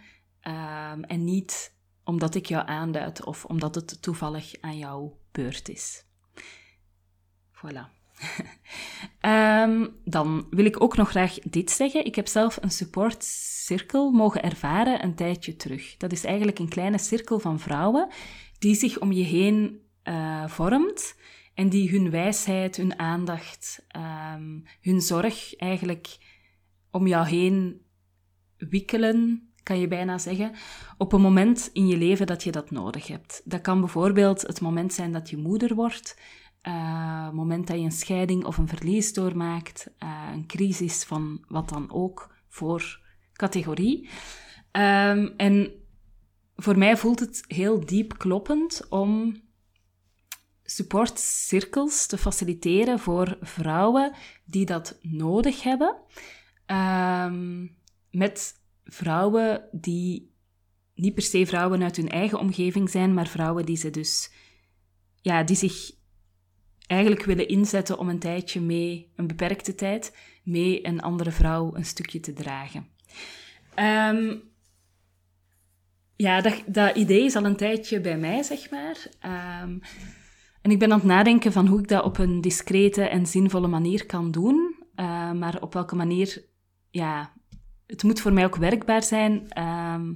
um, 0.48 1.04
en 1.04 1.24
niet 1.24 1.78
omdat 2.04 2.36
ik 2.36 2.46
jou 2.46 2.68
aanduid 2.68 3.26
of 3.26 3.46
omdat 3.46 3.76
het 3.76 4.02
toevallig 4.02 4.54
aan 4.62 4.78
jouw 4.78 5.18
beurt 5.32 5.70
is. 5.70 6.06
Voilà. 7.54 7.98
um, 9.22 9.96
dan 10.16 10.48
wil 10.50 10.66
ik 10.66 10.82
ook 10.82 10.98
nog 10.98 11.10
graag 11.10 11.40
dit 11.40 11.72
zeggen. 11.72 12.06
Ik 12.06 12.16
heb 12.16 12.28
zelf 12.28 12.58
een 12.62 12.72
supportcirkel 12.72 14.12
mogen 14.12 14.44
ervaren 14.44 15.04
een 15.04 15.16
tijdje 15.16 15.56
terug. 15.56 15.98
Dat 15.98 16.12
is 16.12 16.24
eigenlijk 16.24 16.60
een 16.60 16.70
kleine 16.70 16.98
cirkel 16.98 17.40
van 17.40 17.60
vrouwen 17.60 18.08
die 18.60 18.76
zich 18.76 19.00
om 19.00 19.12
je 19.12 19.24
heen 19.24 19.88
uh, 20.10 20.48
vormt 20.48 21.16
en 21.54 21.70
die 21.70 21.90
hun 21.90 22.10
wijsheid, 22.10 22.76
hun 22.76 23.00
aandacht, 23.00 23.86
um, 24.36 24.64
hun 24.82 25.02
zorg 25.02 25.56
eigenlijk 25.56 26.18
om 26.92 27.08
jou 27.08 27.28
heen 27.28 27.82
wikkelen, 28.58 29.50
kan 29.64 29.80
je 29.80 29.88
bijna 29.88 30.18
zeggen, 30.18 30.52
op 30.98 31.14
een 31.14 31.22
moment 31.22 31.70
in 31.74 31.88
je 31.88 31.98
leven 31.98 32.28
dat 32.28 32.44
je 32.44 32.52
dat 32.52 32.72
nodig 32.72 33.08
hebt. 33.08 33.42
Dat 33.46 33.62
kan 33.62 33.80
bijvoorbeeld 33.80 34.42
het 34.42 34.62
moment 34.62 34.94
zijn 34.94 35.12
dat 35.12 35.30
je 35.30 35.38
moeder 35.38 35.76
wordt, 35.76 36.20
het 36.62 37.34
moment 37.34 37.68
dat 37.68 37.78
je 37.78 37.84
een 37.84 37.92
scheiding 37.92 38.46
of 38.46 38.58
een 38.58 38.68
verlies 38.68 39.14
doormaakt, 39.14 39.90
uh, 40.04 40.30
een 40.34 40.48
crisis 40.48 41.04
van 41.04 41.46
wat 41.48 41.70
dan 41.70 41.92
ook 41.92 42.36
voor 42.48 43.00
categorie. 43.34 44.10
Um, 44.72 45.34
en 45.38 45.72
voor 46.56 46.78
mij 46.78 46.98
voelt 46.98 47.20
het 47.20 47.44
heel 47.48 47.86
diep 47.86 48.18
kloppend 48.18 48.88
om 48.90 49.42
supportcirkels 50.70 52.06
te 52.06 52.18
faciliteren 52.18 53.00
voor 53.00 53.38
vrouwen 53.42 54.14
die 54.46 54.66
dat 54.66 54.98
nodig 55.02 55.64
hebben. 55.64 55.96
Um, 56.68 57.78
met 58.12 58.54
vrouwen 58.84 59.70
die 59.72 60.32
niet 60.96 61.14
per 61.14 61.24
se 61.24 61.46
vrouwen 61.46 61.84
uit 61.84 61.96
hun 61.96 62.10
eigen 62.10 62.40
omgeving 62.40 62.90
zijn, 62.90 63.14
maar 63.14 63.28
vrouwen 63.28 63.66
die 63.66 63.78
ze 63.78 63.90
dus, 63.90 64.32
ja, 65.22 65.44
die 65.44 65.56
zich 65.56 65.92
eigenlijk 66.88 67.24
willen 67.24 67.48
inzetten 67.48 67.98
om 67.98 68.10
een 68.10 68.20
tijdje 68.20 68.62
mee, 68.62 69.12
een 69.16 69.28
beperkte 69.28 69.76
tijd, 69.76 70.18
mee 70.44 70.86
een 70.88 71.02
andere 71.02 71.32
vrouw 71.32 71.76
een 71.76 71.86
stukje 71.86 72.20
te 72.20 72.34
dragen. 72.34 72.88
Um, 73.76 74.42
ja, 76.16 76.42
dat, 76.42 76.62
dat 76.66 76.96
idee 76.96 77.24
is 77.24 77.36
al 77.36 77.46
een 77.46 77.56
tijdje 77.56 78.02
bij 78.02 78.18
mij, 78.18 78.44
zeg 78.44 78.70
maar. 78.70 79.08
Um, 79.64 79.82
en 80.62 80.72
ik 80.72 80.80
ben 80.80 80.92
aan 80.92 80.98
het 80.98 81.08
nadenken 81.08 81.52
van 81.52 81.68
hoe 81.68 81.80
ik 81.80 81.88
dat 81.88 82.04
op 82.04 82.18
een 82.18 82.42
discrete 82.42 83.02
en 83.02 83.26
zinvolle 83.26 83.68
manier 83.68 84.06
kan 84.06 84.32
doen. 84.32 84.76
maar 85.36 85.58
op 85.62 85.74
welke 85.74 85.96
manier, 85.96 86.46
ja, 86.90 87.34
het 87.88 88.04
moet 88.04 88.22
voor 88.22 88.34
mij 88.34 88.46
ook 88.46 88.56
werkbaar 88.56 89.04
zijn. 89.04 89.50
Ehm, 89.50 90.14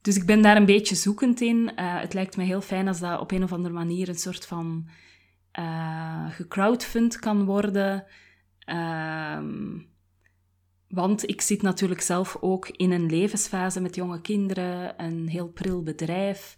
dus 0.00 0.16
ik 0.16 0.26
ben 0.26 0.42
daar 0.42 0.56
een 0.56 0.64
beetje 0.64 0.94
zoekend 0.94 1.40
in. 1.40 1.56
Uh, 1.56 2.00
het 2.00 2.14
lijkt 2.14 2.36
me 2.36 2.44
heel 2.44 2.60
fijn 2.60 2.88
als 2.88 3.00
dat 3.00 3.20
op 3.20 3.30
een 3.30 3.42
of 3.42 3.52
andere 3.52 3.74
manier 3.74 4.08
een 4.08 4.18
soort 4.18 4.46
van 4.46 4.88
uh, 5.58 6.30
gecrowdfund 6.30 7.18
kan 7.18 7.44
worden. 7.44 8.04
Um, 9.36 9.86
want 10.88 11.28
ik 11.28 11.40
zit 11.40 11.62
natuurlijk 11.62 12.00
zelf 12.00 12.36
ook 12.40 12.68
in 12.68 12.90
een 12.90 13.06
levensfase 13.06 13.80
met 13.80 13.94
jonge 13.94 14.20
kinderen, 14.20 15.02
een 15.02 15.28
heel 15.28 15.48
pril 15.48 15.82
bedrijf. 15.82 16.56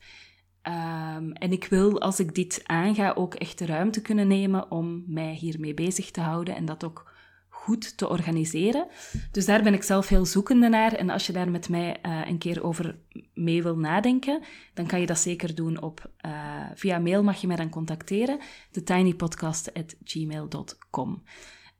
Um, 0.62 1.32
en 1.32 1.52
ik 1.52 1.64
wil, 1.64 2.00
als 2.00 2.20
ik 2.20 2.34
dit 2.34 2.60
aanga, 2.64 3.12
ook 3.12 3.34
echt 3.34 3.58
de 3.58 3.66
ruimte 3.66 4.02
kunnen 4.02 4.28
nemen 4.28 4.70
om 4.70 5.04
mij 5.06 5.34
hiermee 5.34 5.74
bezig 5.74 6.10
te 6.10 6.20
houden 6.20 6.56
en 6.56 6.64
dat 6.64 6.84
ook 6.84 7.12
goed 7.48 7.96
te 7.96 8.08
organiseren. 8.08 8.86
Dus 9.30 9.46
daar 9.46 9.62
ben 9.62 9.74
ik 9.74 9.82
zelf 9.82 10.08
heel 10.08 10.26
zoekende 10.26 10.68
naar. 10.68 10.92
En 10.92 11.10
als 11.10 11.26
je 11.26 11.32
daar 11.32 11.50
met 11.50 11.68
mij 11.68 11.96
uh, 12.06 12.20
een 12.26 12.38
keer 12.38 12.62
over 12.62 12.98
mee 13.34 13.62
wil 13.62 13.76
nadenken, 13.76 14.42
dan 14.74 14.86
kan 14.86 15.00
je 15.00 15.06
dat 15.06 15.18
zeker 15.18 15.54
doen 15.54 15.82
op... 15.82 16.10
Uh, 16.26 16.64
via 16.74 16.98
mail 16.98 17.22
mag 17.22 17.40
je 17.40 17.46
mij 17.46 17.56
dan 17.56 17.68
contacteren, 17.68 18.38
thetinypodcast.gmail.com. 18.70 21.22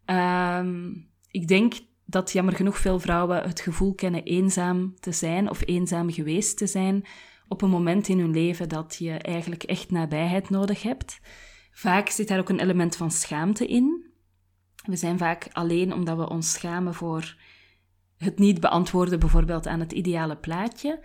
Ehm, 0.04 0.92
ik 1.30 1.48
denk 1.48 1.74
dat 2.04 2.32
jammer 2.32 2.54
genoeg 2.54 2.78
veel 2.78 3.00
vrouwen 3.00 3.42
het 3.42 3.60
gevoel 3.60 3.94
kennen 3.94 4.22
eenzaam 4.22 4.94
te 5.00 5.12
zijn 5.12 5.50
of 5.50 5.66
eenzaam 5.66 6.12
geweest 6.12 6.56
te 6.56 6.66
zijn 6.66 7.04
op 7.50 7.62
een 7.62 7.70
moment 7.70 8.08
in 8.08 8.18
hun 8.18 8.30
leven 8.30 8.68
dat 8.68 8.96
je 8.98 9.12
eigenlijk 9.12 9.62
echt 9.62 9.90
nabijheid 9.90 10.50
nodig 10.50 10.82
hebt. 10.82 11.20
Vaak 11.72 12.08
zit 12.08 12.28
daar 12.28 12.38
ook 12.38 12.48
een 12.48 12.60
element 12.60 12.96
van 12.96 13.10
schaamte 13.10 13.66
in. 13.66 14.10
We 14.84 14.96
zijn 14.96 15.18
vaak 15.18 15.48
alleen 15.52 15.92
omdat 15.92 16.16
we 16.16 16.28
ons 16.28 16.52
schamen 16.52 16.94
voor 16.94 17.36
het 18.16 18.38
niet 18.38 18.60
beantwoorden, 18.60 19.18
bijvoorbeeld 19.18 19.66
aan 19.66 19.80
het 19.80 19.92
ideale 19.92 20.36
plaatje. 20.36 21.04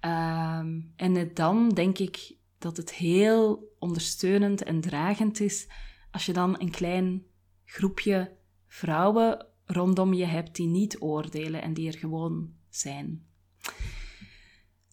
Ehm, 0.00 0.80
en 0.96 1.30
dan 1.34 1.68
denk 1.68 1.98
ik 1.98 2.36
dat 2.58 2.76
het 2.76 2.94
heel 2.94 3.74
ondersteunend 3.78 4.62
en 4.62 4.80
dragend 4.80 5.40
is 5.40 5.68
als 6.10 6.26
je 6.26 6.32
dan 6.32 6.60
een 6.60 6.70
klein 6.70 7.22
groepje 7.64 8.36
vrouwen 8.66 9.46
rondom 9.64 10.14
je 10.14 10.24
hebt 10.24 10.56
die 10.56 10.66
niet 10.66 11.00
oordelen 11.00 11.62
en 11.62 11.74
die 11.74 11.86
er 11.86 11.98
gewoon 11.98 12.52
zijn. 12.68 13.26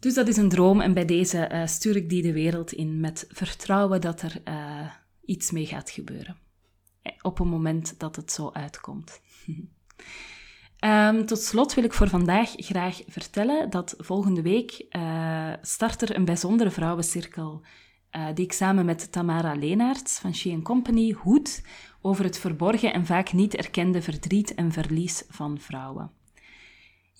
Dus 0.01 0.13
dat 0.13 0.27
is 0.27 0.37
een 0.37 0.49
droom 0.49 0.81
en 0.81 0.93
bij 0.93 1.05
deze 1.05 1.49
uh, 1.51 1.65
stuur 1.65 1.95
ik 1.95 2.09
die 2.09 2.21
de 2.21 2.33
wereld 2.33 2.71
in 2.71 2.99
met 2.99 3.25
vertrouwen 3.29 4.01
dat 4.01 4.21
er 4.21 4.41
uh, 4.47 4.91
iets 5.25 5.51
mee 5.51 5.65
gaat 5.65 5.89
gebeuren. 5.89 6.37
Eh, 7.01 7.11
op 7.21 7.39
een 7.39 7.47
moment 7.47 7.99
dat 7.99 8.15
het 8.15 8.31
zo 8.31 8.49
uitkomt. 8.53 9.21
um, 10.85 11.25
tot 11.31 11.39
slot 11.39 11.73
wil 11.73 11.83
ik 11.83 11.93
voor 11.93 12.07
vandaag 12.07 12.53
graag 12.55 13.01
vertellen 13.07 13.69
dat 13.69 13.95
volgende 13.97 14.41
week 14.41 14.85
start 15.61 16.01
er 16.01 16.15
een 16.15 16.25
bijzondere 16.25 16.71
vrouwencirkel 16.71 17.61
die 18.33 18.45
ik 18.45 18.53
samen 18.53 18.85
met 18.85 19.11
Tamara 19.11 19.53
Leenaerts 19.53 20.19
van 20.19 20.35
She 20.35 20.61
Company 20.61 21.11
hoed 21.11 21.63
over 22.01 22.23
het 22.23 22.39
verborgen 22.39 22.93
en 22.93 23.05
vaak 23.05 23.33
niet 23.33 23.55
erkende 23.55 24.01
verdriet 24.01 24.53
en 24.53 24.71
verlies 24.71 25.23
van 25.29 25.59
vrouwen. 25.59 26.11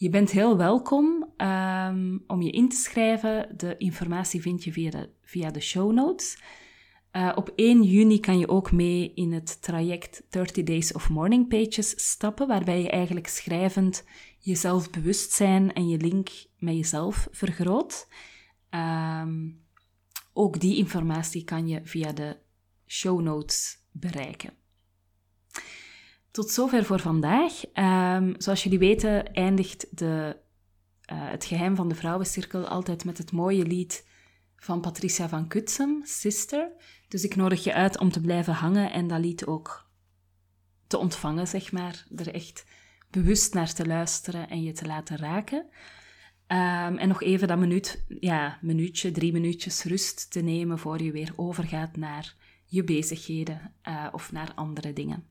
Je 0.02 0.10
bent 0.10 0.32
heel 0.32 0.58
welkom 0.58 1.34
um, 1.38 2.24
om 2.28 2.42
je 2.42 2.52
in 2.52 2.70
te 2.70 2.76
schrijven. 2.76 3.58
De 3.58 3.78
informatie 3.78 4.42
vind 4.42 4.64
je 4.64 4.72
via 4.72 4.90
de, 4.90 5.10
via 5.22 5.52
de 5.52 5.60
show 5.60 5.92
notes. 5.92 6.42
Uh, 7.12 7.32
op 7.36 7.52
1 7.56 7.84
juni 7.84 8.20
kan 8.20 8.40
je 8.40 8.48
ook 8.48 8.72
mee 8.72 9.12
in 9.16 9.32
het 9.32 9.62
traject 9.62 10.24
30 10.30 10.64
Days 10.64 10.94
of 10.94 11.10
Morning 11.10 11.48
Pages 11.48 12.10
stappen, 12.10 12.48
waarbij 12.48 12.82
je 12.82 12.90
eigenlijk 12.90 13.28
schrijvend 13.28 14.04
jezelf 14.40 14.90
bewustzijn 14.90 15.74
en 15.74 15.88
je 15.88 15.98
link 15.98 16.30
met 16.58 16.76
jezelf 16.76 17.28
vergroot. 17.32 18.08
Um, 18.70 19.64
ook 20.34 20.60
die 20.60 20.78
informatie 20.78 21.44
kan 21.44 21.68
je 21.68 21.82
via 21.84 22.12
de 22.12 22.38
show 22.88 23.22
notes 23.22 23.78
bereiken. 23.92 24.61
Tot 26.32 26.50
zover 26.50 26.86
voor 26.86 27.00
vandaag. 27.00 27.64
Um, 27.74 28.36
zoals 28.38 28.64
jullie 28.64 28.80
weten 28.80 29.34
eindigt 29.34 29.98
de, 29.98 30.38
uh, 31.12 31.30
het 31.30 31.46
geheim 31.46 31.76
van 31.76 31.90
de 31.90 31.96
vrouwencirkel 31.96 32.68
altijd 32.68 33.06
met 33.06 33.18
het 33.18 33.32
mooie 33.32 33.66
lied 33.66 34.08
van 34.56 34.82
Patricia 34.82 35.30
van 35.30 35.48
Kutsem, 35.48 36.02
Sister. 36.04 36.72
Dus 37.08 37.24
ik 37.24 37.36
nodig 37.36 37.64
je 37.64 37.74
uit 37.74 38.00
om 38.00 38.12
te 38.12 38.22
blijven 38.22 38.54
hangen 38.54 38.92
en 38.92 39.08
dat 39.08 39.20
lied 39.20 39.46
ook 39.46 39.90
te 40.88 40.98
ontvangen, 40.98 41.48
zeg 41.48 41.72
maar. 41.72 42.06
Er 42.16 42.34
echt 42.34 42.66
bewust 43.10 43.54
naar 43.54 43.74
te 43.74 43.86
luisteren 43.86 44.50
en 44.50 44.64
je 44.64 44.72
te 44.72 44.86
laten 44.86 45.18
raken. 45.18 45.66
Um, 46.48 46.98
en 46.98 47.08
nog 47.08 47.22
even 47.22 47.48
dat 47.48 47.58
minuut, 47.58 48.06
ja, 48.20 48.58
minuutje, 48.62 49.12
drie 49.12 49.32
minuutjes 49.32 49.84
rust 49.84 50.32
te 50.32 50.42
nemen 50.42 50.80
voor 50.80 51.02
je 51.02 51.12
weer 51.12 51.34
overgaat 51.36 51.96
naar 51.96 52.36
je 52.66 52.84
bezigheden 52.84 53.74
uh, 53.88 54.08
of 54.12 54.32
naar 54.32 54.52
andere 54.56 54.94
dingen. 54.94 55.31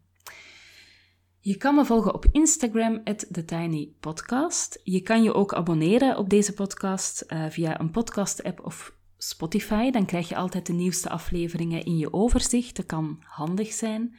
Je 1.42 1.56
kan 1.56 1.74
me 1.74 1.84
volgen 1.84 2.14
op 2.14 2.26
Instagram, 2.32 3.04
TheTinyPodcast. 3.04 4.80
Je 4.84 5.00
kan 5.00 5.22
je 5.22 5.34
ook 5.34 5.54
abonneren 5.54 6.16
op 6.16 6.30
deze 6.30 6.52
podcast 6.52 7.24
uh, 7.28 7.44
via 7.48 7.80
een 7.80 7.90
podcast-app 7.90 8.64
of 8.64 8.94
Spotify. 9.18 9.90
Dan 9.90 10.06
krijg 10.06 10.28
je 10.28 10.36
altijd 10.36 10.66
de 10.66 10.72
nieuwste 10.72 11.08
afleveringen 11.08 11.84
in 11.84 11.98
je 11.98 12.12
overzicht. 12.12 12.76
Dat 12.76 12.86
kan 12.86 13.18
handig 13.20 13.72
zijn. 13.72 14.16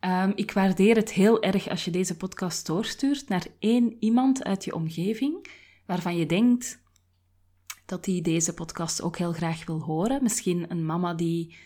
Um, 0.00 0.32
ik 0.34 0.52
waardeer 0.52 0.96
het 0.96 1.12
heel 1.12 1.42
erg 1.42 1.68
als 1.68 1.84
je 1.84 1.90
deze 1.90 2.16
podcast 2.16 2.66
doorstuurt 2.66 3.28
naar 3.28 3.46
één 3.58 3.96
iemand 4.00 4.44
uit 4.44 4.64
je 4.64 4.74
omgeving 4.74 5.46
waarvan 5.86 6.16
je 6.16 6.26
denkt 6.26 6.82
dat 7.86 8.04
die 8.04 8.22
deze 8.22 8.54
podcast 8.54 9.02
ook 9.02 9.16
heel 9.18 9.32
graag 9.32 9.66
wil 9.66 9.80
horen. 9.80 10.22
Misschien 10.22 10.70
een 10.70 10.86
mama 10.86 11.14
die 11.14 11.56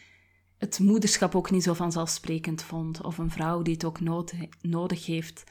het 0.59 0.79
moederschap 0.79 1.35
ook 1.35 1.51
niet 1.51 1.63
zo 1.63 1.75
vanzelfsprekend 1.75 2.63
vond, 2.63 3.03
of 3.03 3.19
een 3.19 3.31
vrouw 3.31 3.63
die 3.63 3.75
het 3.75 3.85
ook 3.85 4.01
nodig 4.61 5.07
heeft 5.07 5.45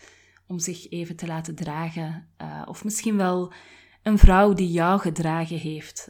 om 0.48 0.60
zich 0.60 0.90
even 0.90 1.16
te 1.16 1.28
laten 1.28 1.56
dragen, 1.56 2.28
uh, 2.42 2.62
of 2.66 2.84
misschien 2.84 3.18
wel 3.18 3.54
een 4.04 4.18
vrouw 4.18 4.54
die 4.54 4.72
jou 4.72 5.00
gedragen 5.00 5.58
heeft 5.58 6.10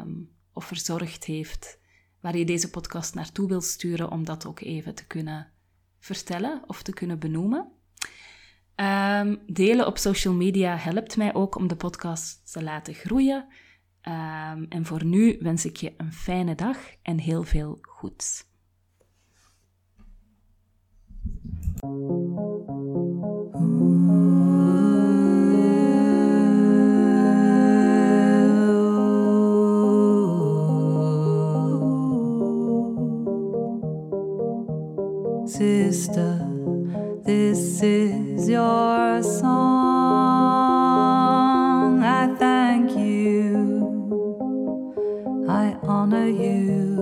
um, 0.00 0.30
of 0.52 0.64
verzorgd 0.64 1.24
heeft, 1.24 1.78
waar 2.20 2.36
je 2.36 2.44
deze 2.44 2.70
podcast 2.70 3.14
naartoe 3.14 3.48
wil 3.48 3.60
sturen 3.60 4.10
om 4.10 4.24
dat 4.24 4.46
ook 4.46 4.60
even 4.60 4.94
te 4.94 5.06
kunnen 5.06 5.52
vertellen 5.98 6.62
of 6.66 6.82
te 6.82 6.92
kunnen 6.92 7.18
benoemen. 7.18 7.72
Um, 8.76 9.42
delen 9.46 9.86
op 9.86 9.98
social 9.98 10.34
media 10.34 10.76
helpt 10.76 11.16
mij 11.16 11.34
ook 11.34 11.56
om 11.56 11.68
de 11.68 11.76
podcast 11.76 12.52
te 12.52 12.62
laten 12.62 12.94
groeien. 12.94 13.46
Um, 14.02 14.66
en 14.68 14.84
voor 14.84 15.04
nu 15.04 15.38
wens 15.40 15.64
ik 15.64 15.76
je 15.76 15.94
een 15.96 16.12
fijne 16.12 16.54
dag 16.54 16.78
en 17.02 17.18
heel 17.18 17.42
veel 17.42 17.80
goeds. 18.00 18.44
Sister, 35.46 36.46
this 37.24 37.82
is 37.82 38.48
your 38.48 39.22
song. 39.22 39.48
I 42.04 42.34
thank 42.38 42.90
you, 42.92 43.56
I 45.48 45.74
honor 45.82 46.28
you, 46.28 46.97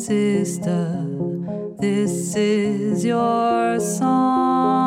sister. 0.00 1.04
This 1.78 2.34
is 2.34 3.04
your 3.04 3.78
song 3.78 4.82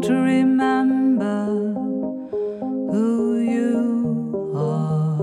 to 0.00 0.14
remember 0.14 1.74
who 2.90 3.40
you 3.40 4.54
are. 4.56 5.20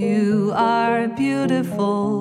You 0.00 0.52
are 0.56 1.06
beautiful. 1.08 2.17